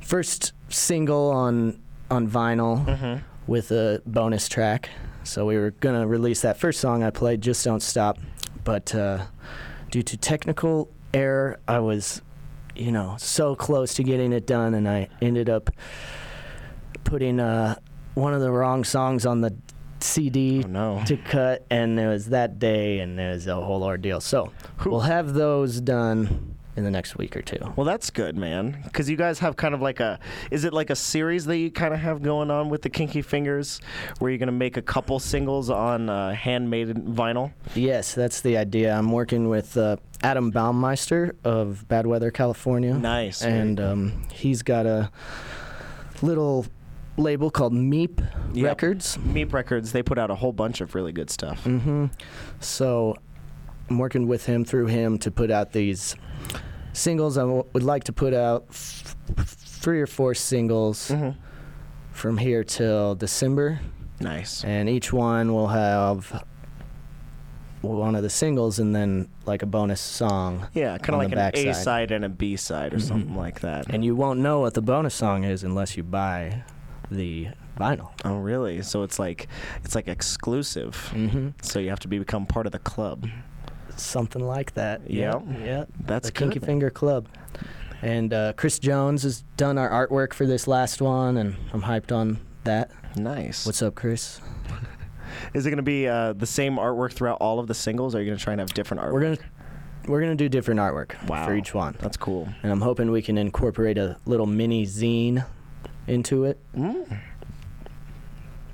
first 0.06 0.52
single 0.68 1.30
on 1.30 1.80
on 2.10 2.28
vinyl 2.28 3.20
with 3.46 3.70
a 3.72 4.00
bonus 4.06 4.48
track. 4.48 4.88
So 5.24 5.44
we 5.44 5.56
were 5.56 5.72
gonna 5.72 6.06
release 6.06 6.42
that 6.42 6.56
first 6.58 6.80
song 6.80 7.02
I 7.02 7.10
played, 7.10 7.40
"Just 7.40 7.64
Don't 7.64 7.82
Stop," 7.82 8.18
but 8.64 8.94
uh, 8.94 9.24
due 9.90 10.02
to 10.02 10.16
technical 10.16 10.88
error, 11.12 11.58
I 11.66 11.80
was, 11.80 12.22
you 12.76 12.92
know, 12.92 13.16
so 13.18 13.56
close 13.56 13.94
to 13.94 14.04
getting 14.04 14.32
it 14.32 14.46
done, 14.46 14.74
and 14.74 14.88
I 14.88 15.08
ended 15.20 15.48
up 15.50 15.70
putting 17.04 17.40
uh, 17.40 17.74
one 18.14 18.34
of 18.34 18.40
the 18.40 18.50
wrong 18.50 18.84
songs 18.84 19.26
on 19.26 19.40
the 19.40 19.54
CD 20.00 20.62
Oh, 20.64 20.68
no. 20.68 21.02
to 21.06 21.16
cut, 21.16 21.64
and 21.70 21.98
it 21.98 22.06
was 22.06 22.26
that 22.26 22.58
day, 22.60 23.00
and 23.00 23.18
it 23.18 23.30
was 23.32 23.46
a 23.48 23.54
whole 23.56 23.82
ordeal. 23.82 24.20
So 24.20 24.52
we'll 24.84 25.00
have 25.00 25.34
those 25.34 25.80
done 25.80 26.55
in 26.76 26.84
the 26.84 26.90
next 26.90 27.16
week 27.16 27.36
or 27.36 27.42
two. 27.42 27.58
Well, 27.74 27.86
that's 27.86 28.10
good, 28.10 28.36
man. 28.36 28.80
Because 28.84 29.08
you 29.08 29.16
guys 29.16 29.38
have 29.38 29.56
kind 29.56 29.74
of 29.74 29.80
like 29.82 29.98
a, 30.00 30.18
is 30.50 30.64
it 30.64 30.72
like 30.72 30.90
a 30.90 30.96
series 30.96 31.46
that 31.46 31.56
you 31.58 31.70
kind 31.70 31.94
of 31.94 32.00
have 32.00 32.22
going 32.22 32.50
on 32.50 32.68
with 32.68 32.82
the 32.82 32.90
Kinky 32.90 33.22
Fingers, 33.22 33.80
where 34.18 34.30
you're 34.30 34.38
gonna 34.38 34.52
make 34.52 34.76
a 34.76 34.82
couple 34.82 35.18
singles 35.18 35.70
on 35.70 36.08
uh, 36.10 36.32
handmade 36.34 36.88
vinyl? 36.94 37.52
Yes, 37.74 38.14
that's 38.14 38.40
the 38.42 38.56
idea. 38.56 38.94
I'm 38.94 39.10
working 39.10 39.48
with 39.48 39.76
uh, 39.76 39.96
Adam 40.22 40.52
Baumeister 40.52 41.34
of 41.44 41.86
Bad 41.88 42.06
Weather, 42.06 42.30
California. 42.30 42.94
Nice. 42.94 43.42
And 43.42 43.80
um, 43.80 44.22
he's 44.32 44.62
got 44.62 44.86
a 44.86 45.10
little 46.22 46.66
label 47.16 47.50
called 47.50 47.72
Meep 47.72 48.20
Yep. 48.52 48.64
Records. 48.64 49.16
Meep 49.18 49.52
Records, 49.52 49.92
they 49.92 50.02
put 50.02 50.18
out 50.18 50.30
a 50.30 50.34
whole 50.34 50.52
bunch 50.52 50.80
of 50.80 50.94
really 50.94 51.12
good 51.12 51.30
stuff. 51.30 51.62
hmm 51.64 52.06
So 52.60 53.16
I'm 53.88 53.98
working 53.98 54.26
with 54.26 54.46
him 54.46 54.64
through 54.64 54.86
him 54.86 55.18
to 55.18 55.30
put 55.30 55.50
out 55.50 55.72
these 55.72 56.14
singles. 56.96 57.36
I 57.38 57.42
w- 57.42 57.64
would 57.72 57.82
like 57.82 58.04
to 58.04 58.12
put 58.12 58.32
out 58.34 58.64
f- 58.70 59.16
three 59.36 60.00
or 60.00 60.06
four 60.06 60.34
singles 60.34 61.08
hmm 61.08 61.30
from 62.12 62.38
here 62.38 62.64
till 62.64 63.14
December, 63.14 63.78
Nice. 64.20 64.64
and 64.64 64.88
each 64.88 65.12
one 65.12 65.52
will 65.52 65.66
have 65.68 66.42
one 67.82 68.14
of 68.14 68.22
the 68.22 68.30
singles 68.30 68.78
and 68.78 68.96
then 68.96 69.28
like 69.44 69.62
a 69.62 69.66
bonus 69.66 70.00
song. 70.00 70.66
Yeah, 70.72 70.96
kind 70.98 71.14
of 71.14 71.18
like 71.30 71.32
an 71.32 71.68
A 71.68 71.74
side 71.74 72.10
and 72.10 72.24
a 72.24 72.28
B 72.30 72.56
side 72.56 72.94
or 72.94 72.96
Mhm. 72.96 73.02
something 73.02 73.36
like 73.36 73.60
that. 73.60 73.90
And 73.90 74.02
you 74.04 74.16
won't 74.16 74.40
know 74.40 74.60
what 74.60 74.72
the 74.74 74.80
bonus 74.82 75.14
song 75.14 75.44
is 75.44 75.62
unless 75.62 75.96
you 75.96 76.02
buy 76.02 76.62
the 77.10 77.48
vinyl. 77.78 78.08
oh, 78.24 78.38
really? 78.38 78.80
So 78.82 79.02
it's 79.02 79.18
like 79.18 79.46
it's 79.84 79.94
like 79.94 80.08
exclusive. 80.08 81.10
Mm-hmm. 81.14 81.48
So 81.62 81.78
you 81.78 81.90
have 81.90 82.00
to 82.00 82.08
be, 82.08 82.18
become 82.18 82.46
part 82.46 82.64
of 82.66 82.72
the 82.72 82.78
club. 82.80 83.28
Something 83.96 84.46
like 84.46 84.74
that. 84.74 85.02
Yeah. 85.10 85.40
Yeah. 85.62 85.84
That's 86.00 86.28
the. 86.28 86.32
Kinky 86.32 86.58
Finger 86.58 86.90
Club. 86.90 87.28
And 88.02 88.32
uh, 88.32 88.52
Chris 88.54 88.78
Jones 88.78 89.22
has 89.22 89.42
done 89.56 89.78
our 89.78 90.06
artwork 90.06 90.34
for 90.34 90.44
this 90.46 90.68
last 90.68 91.00
one, 91.00 91.38
and 91.38 91.56
I'm 91.72 91.82
hyped 91.82 92.14
on 92.14 92.38
that. 92.64 92.90
Nice. 93.16 93.64
What's 93.64 93.80
up, 93.82 93.94
Chris? 93.94 94.40
Is 95.54 95.64
it 95.66 95.70
going 95.70 95.78
to 95.78 95.82
be 95.82 96.06
uh, 96.06 96.34
the 96.34 96.46
same 96.46 96.76
artwork 96.76 97.12
throughout 97.12 97.38
all 97.40 97.58
of 97.58 97.66
the 97.66 97.74
singles? 97.74 98.14
Or 98.14 98.18
are 98.18 98.20
you 98.20 98.26
going 98.26 98.38
to 98.38 98.44
try 98.44 98.52
and 98.52 98.60
have 98.60 98.72
different 98.74 99.02
artwork? 99.02 99.12
We're 99.12 99.20
gonna 99.22 99.38
we're 100.08 100.20
gonna 100.20 100.36
do 100.36 100.48
different 100.48 100.78
artwork 100.78 101.20
Wow. 101.26 101.46
for 101.46 101.54
each 101.56 101.74
one, 101.74 101.96
That's 101.98 102.16
cool. 102.16 102.48
and 102.62 102.70
I'm 102.70 102.80
hoping 102.80 103.10
we 103.10 103.22
can 103.22 103.36
incorporate 103.38 103.98
a 103.98 104.16
little 104.24 104.46
mini 104.46 104.86
zine 104.86 105.44
into 106.06 106.44
it. 106.44 106.60
Mm. 106.76 107.18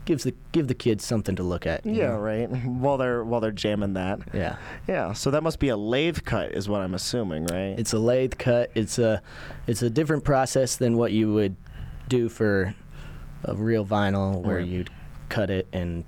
Gives 0.05 0.25
the 0.25 0.35
give 0.51 0.67
the 0.67 0.75
kids 0.75 1.05
something 1.05 1.37
to 1.37 1.43
look 1.45 1.65
at. 1.67 1.87
Yeah, 1.87 2.09
know? 2.09 2.19
right. 2.19 2.47
While 2.65 2.97
they're 2.97 3.23
while 3.25 3.41
they're 3.41 3.53
jamming 3.53 3.93
that. 3.95 4.19
Yeah. 4.35 4.57
Yeah. 4.89 5.13
So 5.13 5.31
that 5.31 5.43
must 5.45 5.61
be 5.61 5.69
a 5.69 5.77
lathe 5.77 6.25
cut, 6.25 6.51
is 6.53 6.69
what 6.69 6.81
I'm 6.81 6.95
assuming, 6.95 7.47
right? 7.47 7.79
It's 7.79 7.93
a 7.93 7.99
lathe 8.01 8.37
cut. 8.37 8.71
It's 8.75 8.99
a 8.99 9.23
it's 9.69 9.83
a 9.83 9.89
different 9.91 10.25
process 10.25 10.75
than 10.77 10.97
what 10.97 11.13
you 11.13 11.33
would 11.33 11.55
do 12.09 12.29
for 12.29 12.75
a 13.45 13.55
real 13.55 13.87
vinyl, 13.87 14.41
where 14.43 14.57
Right. 14.57 14.67
you'd 14.67 14.91
cut 15.29 15.51
it 15.51 15.69
and 15.73 16.05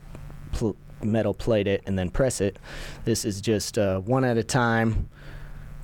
pl- 0.52 0.76
metal 1.02 1.32
plate 1.34 1.66
it 1.68 1.82
and 1.86 1.96
then 1.98 2.10
press 2.10 2.40
it. 2.40 2.58
This 3.04 3.24
is 3.24 3.40
just 3.40 3.78
uh, 3.78 4.00
one 4.00 4.24
at 4.24 4.36
a 4.38 4.42
time. 4.44 5.08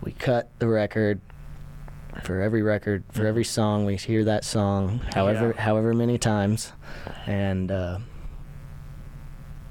We 0.03 0.13
cut 0.13 0.51
the 0.59 0.67
record 0.67 1.21
for 2.25 2.41
every 2.41 2.63
record 2.63 3.05
for 3.13 3.25
every 3.25 3.45
song. 3.45 3.85
We 3.85 3.95
hear 3.97 4.25
that 4.25 4.45
song 4.45 5.01
however 5.15 5.55
Yeah. 5.55 5.63
however 5.63 5.95
many 5.95 6.19
times, 6.19 6.73
and 7.27 7.71
uh, 7.71 7.99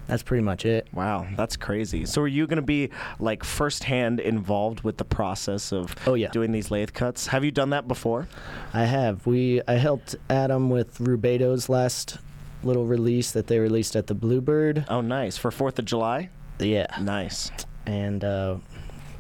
that's 0.07 0.23
pretty 0.23 0.43
much 0.43 0.65
it. 0.65 0.87
Wow, 0.91 1.27
that's 1.37 1.55
crazy. 1.55 2.05
So 2.05 2.21
are 2.23 2.27
you 2.27 2.47
going 2.47 2.57
to 2.57 2.61
be 2.63 2.89
like 3.19 3.43
firsthand 3.43 4.19
involved 4.19 4.81
with 4.81 4.97
the 4.97 5.05
process 5.05 5.71
of 5.71 5.95
Oh 6.07 6.15
yeah. 6.15 6.29
doing 6.31 6.51
these 6.51 6.71
lathe 6.71 6.93
cuts? 6.93 7.27
Have 7.27 7.45
you 7.45 7.51
done 7.51 7.69
that 7.69 7.87
before? 7.87 8.27
I 8.73 8.85
have. 8.85 9.25
We 9.27 9.61
I 9.67 9.73
helped 9.75 10.15
Adam 10.29 10.69
with 10.71 10.99
Rubedo's 10.99 11.69
last 11.69 12.17
little 12.63 12.85
release 12.85 13.31
that 13.31 13.47
they 13.47 13.59
released 13.59 13.95
at 13.95 14.07
the 14.07 14.15
Bluebird. 14.15 14.85
Oh, 14.89 15.01
nice. 15.01 15.37
For 15.37 15.49
4th 15.51 15.79
of 15.79 15.85
July? 15.85 16.29
Yeah. 16.59 16.87
Nice. 16.99 17.51
And 17.85 18.23
uh, 18.23 18.57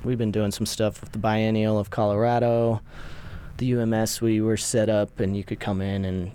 we've 0.03 0.17
been 0.17 0.31
doing 0.31 0.51
some 0.51 0.65
stuff 0.65 0.99
with 1.01 1.11
the 1.13 1.19
Biennial 1.19 1.77
of 1.79 1.89
Colorado. 1.89 2.81
The 3.57 3.75
UMS 3.75 4.21
we 4.21 4.41
were 4.41 4.57
set 4.57 4.89
up 4.89 5.19
and 5.19 5.37
you 5.37 5.43
could 5.43 5.59
come 5.59 5.81
in 5.81 6.03
and 6.03 6.31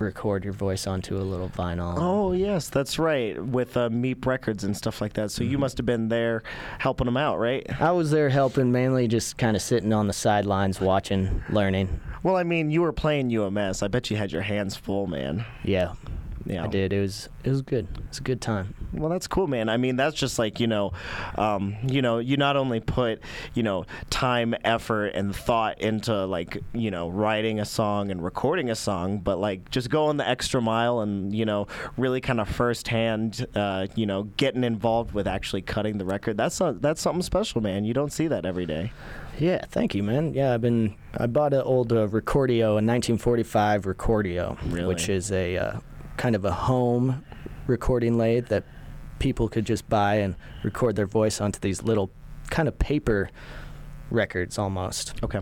record 0.00 0.44
your 0.44 0.52
voice 0.52 0.86
onto 0.86 1.16
a 1.16 1.22
little 1.22 1.48
vinyl. 1.48 1.94
Oh, 1.96 2.32
yes, 2.32 2.68
that's 2.68 2.98
right. 2.98 3.42
With 3.42 3.76
uh, 3.76 3.88
Meep 3.90 4.24
Records 4.26 4.64
and 4.64 4.76
stuff 4.76 5.00
like 5.00 5.12
that. 5.14 5.30
So 5.30 5.44
you 5.44 5.58
must 5.58 5.76
have 5.78 5.86
been 5.86 6.08
there 6.08 6.42
helping 6.78 7.04
them 7.06 7.16
out, 7.16 7.38
right? 7.38 7.66
I 7.80 7.92
was 7.92 8.10
there 8.10 8.28
helping, 8.28 8.72
mainly 8.72 9.08
just 9.08 9.38
kind 9.38 9.56
of 9.56 9.62
sitting 9.62 9.92
on 9.92 10.06
the 10.06 10.12
sidelines 10.12 10.80
watching, 10.80 11.42
learning. 11.50 12.00
Well, 12.22 12.36
I 12.36 12.42
mean, 12.42 12.70
you 12.70 12.82
were 12.82 12.92
playing 12.92 13.34
UMS. 13.36 13.82
I 13.82 13.88
bet 13.88 14.10
you 14.10 14.16
had 14.16 14.32
your 14.32 14.42
hands 14.42 14.76
full, 14.76 15.06
man. 15.06 15.44
Yeah, 15.64 15.94
Yeah. 16.44 16.64
I 16.64 16.66
did. 16.66 16.92
It 16.92 17.00
was 17.00 17.28
it 17.44 17.50
was 17.50 17.62
good. 17.62 17.86
It 17.96 18.08
was 18.08 18.18
a 18.18 18.22
good 18.22 18.40
time. 18.40 18.74
Well, 18.92 19.08
that's 19.08 19.26
cool, 19.26 19.46
man. 19.46 19.68
I 19.68 19.76
mean, 19.76 19.96
that's 19.96 20.16
just 20.16 20.38
like 20.38 20.60
you 20.60 20.66
know, 20.66 20.92
um, 21.36 21.76
you 21.86 22.02
know, 22.02 22.18
you 22.18 22.36
not 22.36 22.56
only 22.56 22.80
put 22.80 23.20
you 23.54 23.62
know 23.62 23.84
time, 24.10 24.54
effort, 24.64 25.08
and 25.14 25.34
thought 25.34 25.80
into 25.80 26.26
like 26.26 26.58
you 26.72 26.90
know 26.90 27.08
writing 27.08 27.60
a 27.60 27.64
song 27.64 28.10
and 28.10 28.22
recording 28.22 28.70
a 28.70 28.74
song, 28.74 29.18
but 29.18 29.38
like 29.38 29.70
just 29.70 29.90
going 29.90 30.16
the 30.16 30.28
extra 30.28 30.60
mile 30.60 31.00
and 31.00 31.34
you 31.34 31.44
know 31.44 31.66
really 31.96 32.20
kind 32.20 32.40
of 32.40 32.48
firsthand, 32.48 33.46
uh, 33.54 33.86
you 33.94 34.06
know, 34.06 34.24
getting 34.36 34.64
involved 34.64 35.12
with 35.12 35.26
actually 35.26 35.62
cutting 35.62 35.98
the 35.98 36.04
record. 36.04 36.36
That's 36.36 36.60
a, 36.60 36.76
that's 36.80 37.00
something 37.00 37.22
special, 37.22 37.60
man. 37.60 37.84
You 37.84 37.94
don't 37.94 38.12
see 38.12 38.26
that 38.28 38.44
every 38.44 38.66
day. 38.66 38.92
Yeah, 39.38 39.64
thank 39.66 39.94
you, 39.94 40.02
man. 40.02 40.34
Yeah, 40.34 40.52
I've 40.52 40.60
been. 40.60 40.96
I 41.16 41.26
bought 41.26 41.54
an 41.54 41.62
old 41.62 41.92
uh, 41.92 42.06
Recordio, 42.08 42.72
a 42.72 42.82
1945 42.82 43.84
Recordio, 43.84 44.58
Really? 44.70 44.86
which 44.86 45.08
is 45.08 45.32
a 45.32 45.56
uh, 45.56 45.80
kind 46.16 46.34
of 46.34 46.44
a 46.44 46.52
home 46.52 47.24
recording 47.66 48.18
lathe 48.18 48.48
that 48.48 48.64
people 49.20 49.48
could 49.48 49.64
just 49.64 49.88
buy 49.88 50.16
and 50.16 50.34
record 50.64 50.96
their 50.96 51.06
voice 51.06 51.40
onto 51.40 51.60
these 51.60 51.84
little 51.84 52.10
kind 52.50 52.66
of 52.66 52.76
paper 52.80 53.30
records 54.10 54.58
almost. 54.58 55.14
Okay. 55.22 55.38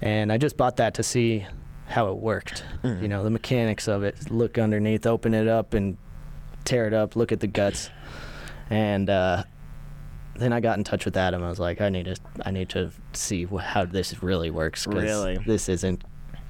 And 0.00 0.32
I 0.32 0.38
just 0.38 0.56
bought 0.56 0.76
that 0.78 0.94
to 0.94 1.02
see 1.02 1.46
how 1.88 2.08
it 2.10 2.16
worked. 2.16 2.64
Mhm. 2.82 3.02
You 3.02 3.08
know, 3.08 3.22
the 3.22 3.30
mechanics 3.30 3.86
of 3.88 4.02
it. 4.02 4.30
Look 4.30 4.56
underneath, 4.58 5.04
open 5.06 5.34
it 5.34 5.46
up, 5.46 5.74
and 5.74 5.98
tear 6.64 6.86
it 6.86 6.94
up. 6.94 7.14
Look 7.14 7.30
at 7.32 7.40
the 7.40 7.46
guts. 7.46 7.90
And 8.70 9.10
uh, 9.10 9.44
then 10.36 10.52
I 10.52 10.60
got 10.60 10.78
in 10.78 10.84
touch 10.84 11.04
with 11.04 11.16
Adam. 11.16 11.42
I 11.44 11.48
was 11.48 11.60
like, 11.60 11.80
I 11.80 11.88
need 11.90 12.06
to, 12.06 12.16
I 12.44 12.50
need 12.50 12.68
to 12.70 12.90
see 13.12 13.44
how 13.44 13.84
this 13.84 14.22
really 14.22 14.50
works. 14.50 14.86
'cause 14.86 14.94
Really? 15.02 15.38
This 15.46 15.68
isn't, 15.68 16.02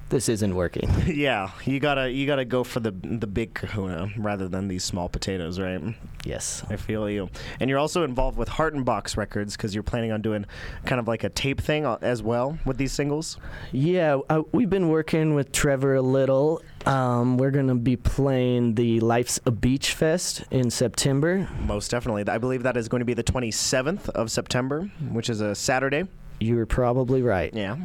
this 0.09 0.29
isn't 0.29 0.55
working. 0.55 0.89
yeah, 1.07 1.51
you 1.65 1.79
gotta 1.79 2.09
you 2.11 2.25
gotta 2.25 2.45
go 2.45 2.63
for 2.63 2.79
the 2.79 2.91
the 2.91 3.27
big 3.27 3.53
Kahuna 3.53 4.09
rather 4.17 4.47
than 4.47 4.67
these 4.67 4.83
small 4.83 5.09
potatoes, 5.09 5.59
right? 5.59 5.81
yes. 6.23 6.63
I 6.69 6.75
feel 6.75 7.09
you. 7.09 7.29
And 7.59 7.69
you're 7.69 7.79
also 7.79 8.03
involved 8.03 8.37
with 8.37 8.49
Heart 8.49 8.73
and 8.73 8.83
Box 8.85 9.15
Records 9.15 9.55
because 9.55 9.73
you're 9.73 9.83
planning 9.83 10.11
on 10.11 10.21
doing 10.21 10.45
kind 10.85 10.99
of 10.99 11.07
like 11.07 11.23
a 11.23 11.29
tape 11.29 11.61
thing 11.61 11.85
uh, 11.85 11.97
as 12.01 12.21
well 12.21 12.57
with 12.65 12.77
these 12.77 12.91
singles. 12.91 13.37
Yeah, 13.71 14.19
uh, 14.29 14.43
we've 14.51 14.69
been 14.69 14.89
working 14.89 15.35
with 15.35 15.51
Trevor 15.51 15.95
a 15.95 16.01
little. 16.01 16.61
Um, 16.85 17.37
we're 17.37 17.51
gonna 17.51 17.75
be 17.75 17.95
playing 17.95 18.75
the 18.75 18.99
Life's 18.99 19.39
a 19.45 19.51
Beach 19.51 19.93
Fest 19.93 20.43
in 20.51 20.69
September. 20.69 21.49
Most 21.61 21.91
definitely. 21.91 22.27
I 22.27 22.37
believe 22.37 22.63
that 22.63 22.77
is 22.77 22.87
going 22.87 22.99
to 22.99 23.05
be 23.05 23.13
the 23.13 23.23
27th 23.23 24.09
of 24.09 24.31
September, 24.31 24.89
which 25.11 25.29
is 25.29 25.41
a 25.41 25.55
Saturday. 25.55 26.03
You 26.39 26.55
were 26.55 26.65
probably 26.65 27.21
right. 27.21 27.53
Yeah. 27.53 27.77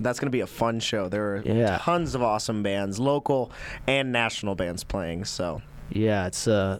That's 0.00 0.18
going 0.18 0.26
to 0.26 0.32
be 0.36 0.40
a 0.40 0.46
fun 0.46 0.80
show. 0.80 1.08
There 1.08 1.36
are 1.36 1.42
Yeah. 1.44 1.78
tons 1.78 2.14
of 2.14 2.22
awesome 2.22 2.62
bands, 2.62 2.98
local 2.98 3.50
and 3.86 4.10
national 4.12 4.54
bands 4.54 4.82
playing. 4.84 5.24
So 5.26 5.62
Yeah, 5.90 6.26
it's 6.26 6.48
uh, 6.48 6.78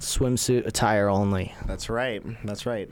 swimsuit 0.00 0.66
attire 0.66 1.08
only. 1.08 1.54
that's 1.66 1.88
right. 1.88 2.22
That's 2.44 2.66
right. 2.66 2.90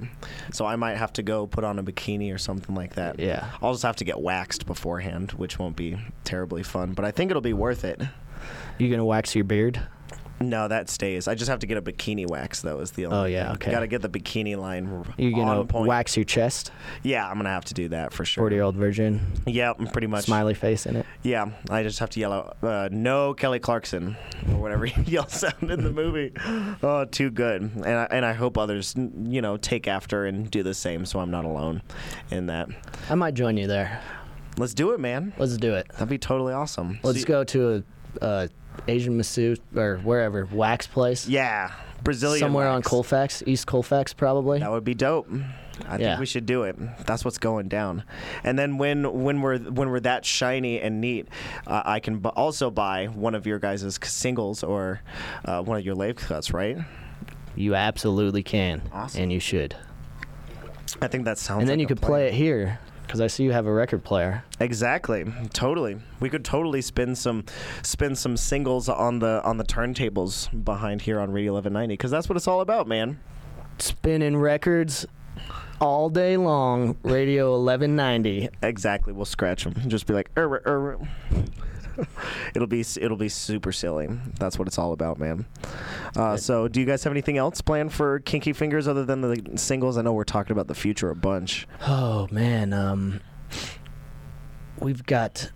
So 0.53 0.65
I 0.65 0.77
might 0.77 0.97
have 0.97 1.13
to 1.15 1.23
go 1.23 1.47
put 1.47 1.65
on 1.65 1.79
a 1.79 1.83
bikini 1.83 2.33
or 2.35 2.39
something 2.39 2.75
like 2.75 2.95
that. 2.95 3.19
Yeah. 3.21 3.51
I'll 3.61 3.73
just 3.73 3.83
have 3.83 3.97
to 3.97 4.05
get 4.05 4.21
waxed 4.21 4.67
beforehand, 4.67 5.33
which 5.33 5.59
won't 5.59 5.77
be 5.77 5.99
terribly 6.25 6.63
fun, 6.63 6.93
but 6.93 7.05
I 7.05 7.11
think 7.11 7.31
it'll 7.31 7.43
be 7.43 7.53
worth 7.53 7.85
it. 7.85 8.01
You 8.79 8.91
gonna 8.91 9.05
wax 9.05 9.35
your 9.35 9.45
beard? 9.45 9.81
No, 10.43 10.69
that 10.69 10.89
stays. 10.91 11.29
I 11.29 11.35
just 11.35 11.49
have 11.49 11.61
to 11.61 11.67
get 11.67 11.77
a 11.79 11.83
bikini 11.83 12.29
wax 12.29 12.61
though. 12.63 12.81
Is 12.81 12.91
the 12.93 13.07
only. 13.07 13.19
Oh, 13.19 13.25
yeah, 13.25 13.45
thing. 13.47 13.55
okay. 13.55 13.71
Got 13.71 13.81
to 13.81 13.87
get 13.87 14.03
the 14.03 14.09
bikini 14.09 14.57
line. 14.57 15.05
You 15.17 15.31
gonna 15.35 15.61
on 15.61 15.67
point. 15.69 15.87
wax 15.89 16.17
your 16.17 16.25
chest? 16.25 16.71
Yeah, 17.03 17.29
I'm 17.29 17.37
gonna 17.37 17.49
have 17.51 17.65
to 17.67 17.75
do 17.75 17.89
that 17.89 18.13
for 18.13 18.25
sure. 18.25 18.43
Forty 18.43 18.57
year 18.57 18.65
old 18.65 18.77
virgin, 18.77 19.21
Yeah, 19.47 19.73
pretty 19.93 20.07
much. 20.07 20.25
smiley 20.25 20.55
face 20.55 20.87
in 20.87 20.97
it. 20.97 21.07
Yeah, 21.23 21.51
I 21.71 21.83
just 21.83 21.99
have 22.01 22.11
to 22.11 22.21
yell 22.21 22.33
out, 22.33 22.57
uh, 22.63 22.89
"No, 22.91 23.35
Kelly 23.35 23.59
Clarkson," 23.61 24.17
or 24.51 24.57
whatever 24.57 24.85
he 24.87 25.03
yells 25.11 25.43
out 25.45 25.63
in 25.63 25.69
the 25.83 25.91
movie. 25.93 26.33
Oh, 26.83 27.05
too 27.05 27.31
good. 27.31 27.63
And 27.63 27.87
I, 27.87 28.09
and 28.11 28.25
I 28.25 28.33
hope 28.33 28.59
others, 28.59 28.95
you 28.97 29.41
know, 29.43 29.57
take 29.57 29.87
after 29.89 30.25
and 30.27 30.51
do 30.51 30.63
the 30.63 30.75
same, 30.75 31.07
so 31.07 31.21
I'm 31.21 31.31
not 31.31 31.45
alone 31.45 31.83
in 32.31 32.47
that. 32.47 32.69
I 33.09 33.15
might 33.15 33.35
join 33.35 33.57
you 33.57 33.67
there. 33.67 34.01
Let's 34.59 34.75
do 34.75 34.91
it, 34.93 35.01
man. 35.01 35.33
Let's 35.39 35.57
do 35.57 35.75
it. 35.75 35.89
That'd 35.93 36.09
be 36.09 36.19
totally 36.19 36.53
awesome. 36.53 36.99
Let's 37.03 37.21
So- 37.23 37.27
go 37.27 37.45
to 37.45 37.85
a, 38.21 38.27
a 38.27 38.49
Asian 38.89 39.17
masseuse 39.17 39.59
or 39.77 39.99
wherever 39.99 40.45
wax 40.47 40.87
place. 40.87 41.29
Yeah, 41.29 41.73
Brazilian. 42.03 42.41
Somewhere 42.41 42.69
on. 42.69 42.83
Colfax, 42.83 43.43
East 43.47 43.67
Colfax, 43.67 44.13
probably. 44.13 44.59
That 44.61 44.71
would 44.71 44.85
be 44.85 44.95
dope. 44.95 45.29
I 45.89 45.97
Yeah. 45.97 46.09
think 46.11 46.21
we 46.21 46.27
should 46.27 46.47
do 46.47 46.65
it. 46.65 46.77
That's 47.07 47.25
what's 47.25 47.39
going 47.39 47.69
down. 47.69 48.05
And 48.45 48.59
then 48.59 48.77
when 48.79 49.23
when 49.23 49.41
we're 49.41 49.59
when 49.59 49.89
we're 49.91 50.01
that 50.01 50.25
shiny 50.25 50.81
and 50.81 51.01
neat, 51.01 51.29
uh, 51.67 51.83
I 51.85 51.99
can 52.01 52.19
bu- 52.19 52.29
also 52.31 52.71
buy 52.71 53.07
one 53.07 53.35
of 53.35 53.47
your 53.47 53.59
guys' 53.59 53.99
singles 54.05 54.63
or 54.63 55.01
uh, 55.45 55.63
one 55.63 55.79
of 55.79 55.85
your 55.85 55.95
lave 55.95 56.17
cuts, 56.17 56.53
right? 56.53 56.77
You 57.57 57.75
absolutely 57.75 58.43
can, 58.43 58.83
Awesome. 58.93 59.23
and 59.23 59.33
you 59.33 59.41
should. 59.41 59.77
I 61.01 61.09
think 61.09 61.25
that 61.25 61.39
sounds. 61.39 61.61
and 61.61 61.69
then 61.69 61.79
like 61.79 61.83
you 61.83 61.87
could 61.87 62.03
play 62.03 62.29
it 62.29 62.35
here 62.35 62.79
because 63.13 63.21
I 63.21 63.27
see 63.27 63.45
you 63.45 63.53
have 63.53 63.67
a 63.67 63.73
record 63.73 64.05
player. 64.05 64.43
Exactly. 64.59 65.31
Totally. 65.53 65.99
We 66.19 66.31
could 66.31 66.47
totally 66.47 66.81
spin 66.81 67.15
some 67.15 67.45
spin 67.83 68.17
some 68.17 68.39
singles 68.39 68.89
on 68.89 69.19
the 69.19 69.43
on 69.45 69.59
the 69.59 69.65
turntables 69.65 70.49
behind 70.65 71.03
here 71.03 71.21
on 71.21 71.31
Radio 71.31 71.53
1190 71.53 71.93
because 71.93 72.11
that's 72.11 72.27
what 72.27 72.39
it's 72.39 72.49
all 72.49 72.63
about, 72.63 72.89
man. 72.89 73.21
Spinning 73.77 74.39
records 74.39 75.05
all 75.79 76.09
day 76.09 76.39
long. 76.39 76.97
Radio 77.03 77.51
1190. 77.51 78.49
Exactly. 78.63 79.13
We'll 79.13 79.27
scratch 79.27 79.65
them. 79.65 79.75
And 79.77 79.91
just 79.91 80.07
be 80.07 80.15
like, 80.15 80.31
er, 80.39 80.63
er. 80.67 80.99
it'll 82.55 82.69
be 82.69 82.85
it'll 83.01 83.17
be 83.17 83.29
super 83.29 83.73
silly. 83.73 84.09
That's 84.39 84.59
what 84.59 84.69
it's 84.69 84.79
all 84.79 84.93
about, 84.93 85.19
man. 85.19 85.47
Uh, 86.17 86.37
so, 86.37 86.69
do 86.69 86.81
you 86.81 86.87
guys 86.87 87.05
have 87.05 87.13
anything 87.13 87.39
else 87.39 87.61
planned 87.61 87.93
for 87.93 88.21
Kinky 88.21 88.53
Fingers 88.53 88.89
other 88.89 89.05
than 89.05 89.21
the 89.21 89.43
singles? 89.57 89.97
I 89.99 90.03
know 90.03 90.13
we're 90.13 90.25
talking 90.25 90.53
about 90.53 90.69
the 90.69 90.75
future 90.75 91.11
a 91.11 91.17
bunch. 91.17 91.67
Oh 91.87 92.29
man, 92.31 92.73
um, 92.73 93.21
we've 94.79 95.05
got 95.07 95.51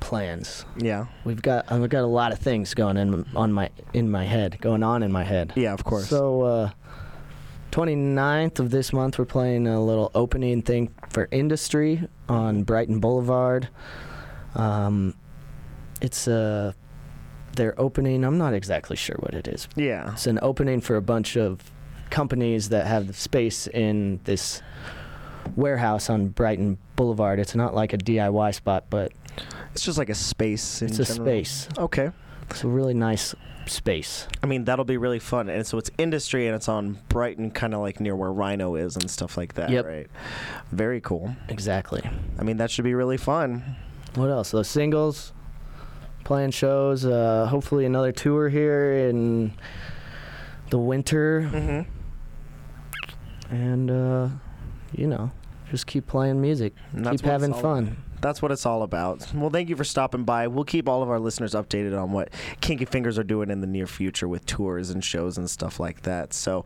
plans. 0.00 0.64
Yeah. 0.76 1.06
We've 1.24 1.42
got 1.42 1.70
I've 1.70 1.88
got 1.90 2.02
a 2.02 2.06
lot 2.06 2.32
of 2.32 2.38
things 2.38 2.74
going 2.74 2.96
in 2.96 3.26
on 3.36 3.52
my 3.52 3.70
in 3.92 4.10
my 4.10 4.24
head, 4.24 4.58
going 4.60 4.82
on 4.82 5.02
in 5.02 5.12
my 5.12 5.24
head. 5.24 5.52
Yeah, 5.54 5.74
of 5.74 5.84
course. 5.84 6.08
So, 6.08 6.42
uh, 6.42 6.70
29th 7.72 8.58
of 8.58 8.70
this 8.70 8.92
month, 8.92 9.18
we're 9.18 9.26
playing 9.26 9.66
a 9.68 9.82
little 9.82 10.10
opening 10.14 10.62
thing 10.62 10.94
for 11.10 11.28
industry 11.30 12.08
on 12.28 12.62
Brighton 12.62 13.00
Boulevard. 13.00 13.68
Um, 14.54 15.14
it's 16.00 16.28
uh, 16.28 16.72
their 17.56 17.78
opening. 17.80 18.24
I'm 18.24 18.38
not 18.38 18.54
exactly 18.54 18.96
sure 18.96 19.16
what 19.20 19.34
it 19.34 19.48
is. 19.48 19.68
yeah. 19.76 20.12
It's 20.12 20.26
an 20.26 20.38
opening 20.42 20.80
for 20.80 20.96
a 20.96 21.02
bunch 21.02 21.36
of 21.36 21.60
companies 22.10 22.68
that 22.70 22.86
have 22.86 23.14
space 23.16 23.66
in 23.66 24.20
this 24.24 24.62
warehouse 25.56 26.08
on 26.10 26.28
Brighton 26.28 26.78
Boulevard. 26.96 27.38
It's 27.38 27.54
not 27.54 27.74
like 27.74 27.92
a 27.92 27.98
DIY 27.98 28.54
spot, 28.54 28.84
but 28.90 29.12
It's 29.72 29.84
just 29.84 29.98
like 29.98 30.08
a 30.08 30.14
space. 30.14 30.82
in 30.82 30.88
it's 30.88 30.98
a 30.98 31.04
space. 31.04 31.68
Okay. 31.78 32.10
It's 32.50 32.64
a 32.64 32.68
really 32.68 32.94
nice 32.94 33.34
space. 33.66 34.26
I 34.42 34.46
mean, 34.46 34.64
that'll 34.64 34.84
be 34.86 34.96
really 34.96 35.18
fun. 35.18 35.50
And 35.50 35.66
so 35.66 35.76
it's 35.76 35.90
industry 35.98 36.46
and 36.46 36.56
it's 36.56 36.68
on 36.68 36.98
Brighton, 37.10 37.50
kind 37.50 37.74
of 37.74 37.80
like 37.80 38.00
near 38.00 38.16
where 38.16 38.30
RiNo 38.30 38.80
is 38.80 38.96
and 38.96 39.10
stuff 39.10 39.36
like 39.36 39.54
that, 39.54 39.68
Yep. 39.70 39.84
right? 39.84 40.06
Very 40.72 41.00
cool. 41.02 41.36
Exactly. 41.48 42.02
I 42.38 42.42
mean, 42.42 42.56
that 42.56 42.70
should 42.70 42.84
be 42.84 42.94
really 42.94 43.18
fun. 43.18 43.76
What 44.18 44.30
else? 44.30 44.50
Those 44.50 44.68
singles, 44.68 45.32
playing 46.24 46.50
shows. 46.50 47.06
Uh, 47.06 47.46
hopefully 47.46 47.86
another 47.86 48.12
tour 48.12 48.48
here 48.48 48.92
in 49.08 49.52
the 50.70 50.78
winter, 50.78 51.48
Mm-hmm. 51.52 53.54
and 53.54 53.90
uh, 53.90 54.28
you 54.92 55.06
know, 55.06 55.30
just 55.70 55.86
keep 55.86 56.06
playing 56.06 56.40
music, 56.40 56.74
keep 57.10 57.20
having 57.22 57.54
fun. 57.54 57.96
That's 58.20 58.42
what 58.42 58.52
it's 58.52 58.66
all 58.66 58.82
about. 58.82 59.26
Well, 59.34 59.50
thank 59.50 59.68
you 59.68 59.76
for 59.76 59.84
stopping 59.84 60.24
by. 60.24 60.46
We'll 60.48 60.64
keep 60.64 60.88
all 60.88 61.02
of 61.02 61.10
our 61.10 61.20
listeners 61.20 61.54
updated 61.54 62.00
on 62.00 62.12
what 62.12 62.30
Kinky 62.60 62.84
Fingers 62.84 63.18
are 63.18 63.24
doing 63.24 63.50
in 63.50 63.60
the 63.60 63.66
near 63.66 63.86
future 63.86 64.28
with 64.28 64.46
tours 64.46 64.90
and 64.90 65.04
shows 65.04 65.38
and 65.38 65.48
stuff 65.48 65.78
like 65.78 66.02
that. 66.02 66.32
So, 66.32 66.64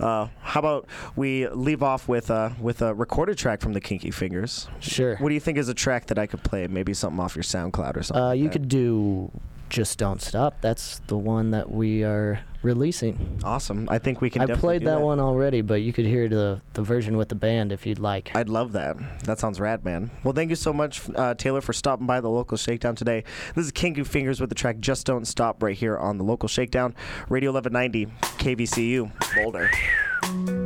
uh, 0.00 0.28
how 0.40 0.60
about 0.60 0.86
we 1.16 1.48
leave 1.48 1.82
off 1.82 2.08
with 2.08 2.30
uh, 2.30 2.50
with 2.60 2.82
a 2.82 2.94
recorded 2.94 3.38
track 3.38 3.60
from 3.60 3.72
the 3.72 3.80
Kinky 3.80 4.10
Fingers? 4.10 4.68
Sure. 4.80 5.16
What 5.16 5.28
do 5.28 5.34
you 5.34 5.40
think 5.40 5.58
is 5.58 5.68
a 5.68 5.74
track 5.74 6.06
that 6.06 6.18
I 6.18 6.26
could 6.26 6.42
play? 6.42 6.66
Maybe 6.66 6.94
something 6.94 7.20
off 7.20 7.36
your 7.36 7.42
SoundCloud 7.42 7.96
or 7.96 8.02
something. 8.02 8.22
Uh, 8.22 8.32
you 8.32 8.44
that. 8.44 8.52
could 8.52 8.68
do 8.68 9.30
"Just 9.68 9.98
Don't 9.98 10.20
Stop." 10.20 10.60
That's 10.60 11.00
the 11.06 11.16
one 11.16 11.50
that 11.52 11.70
we 11.70 12.04
are 12.04 12.40
releasing. 12.62 13.40
Awesome. 13.44 13.88
I 13.90 13.98
think 13.98 14.20
we 14.20 14.30
can. 14.30 14.42
I 14.42 14.54
played 14.54 14.80
do 14.80 14.86
that, 14.86 15.00
one 15.00 15.20
already, 15.20 15.60
but 15.60 15.82
you 15.82 15.92
could 15.92 16.06
hear 16.06 16.28
the 16.28 16.60
the 16.74 16.82
version 16.82 17.16
with 17.16 17.28
the 17.28 17.34
band 17.34 17.72
if 17.72 17.86
you'd 17.86 17.98
like. 17.98 18.30
I'd 18.34 18.48
love 18.48 18.72
that. 18.72 18.96
That 19.24 19.38
sounds 19.38 19.60
rad, 19.60 19.84
man. 19.84 20.10
Well, 20.24 20.34
thank 20.34 20.50
you 20.50 20.56
so 20.56 20.72
much, 20.72 21.08
uh, 21.10 21.34
Tayler, 21.34 21.62
for 21.62 21.72
stopping 21.72 22.06
by 22.06 22.20
the 22.20 22.30
local 22.30 22.56
shakedown 22.56 22.94
today. 22.96 23.24
This 23.54 23.66
is 23.66 23.72
Kinky 23.72 24.04
Fingers 24.04 24.40
with 24.40 24.48
the 24.48 24.56
track 24.56 24.78
"Just 24.80 25.06
Don't 25.06 25.26
Stop" 25.26 25.62
right 25.62 25.76
here 25.76 25.96
on 25.96 26.18
the 26.18 26.24
local 26.24 26.48
shakedown, 26.48 26.94
Radio 27.28 27.52
1190, 27.52 28.06
KVCU, 28.38 29.10
Boulder. 29.36 30.57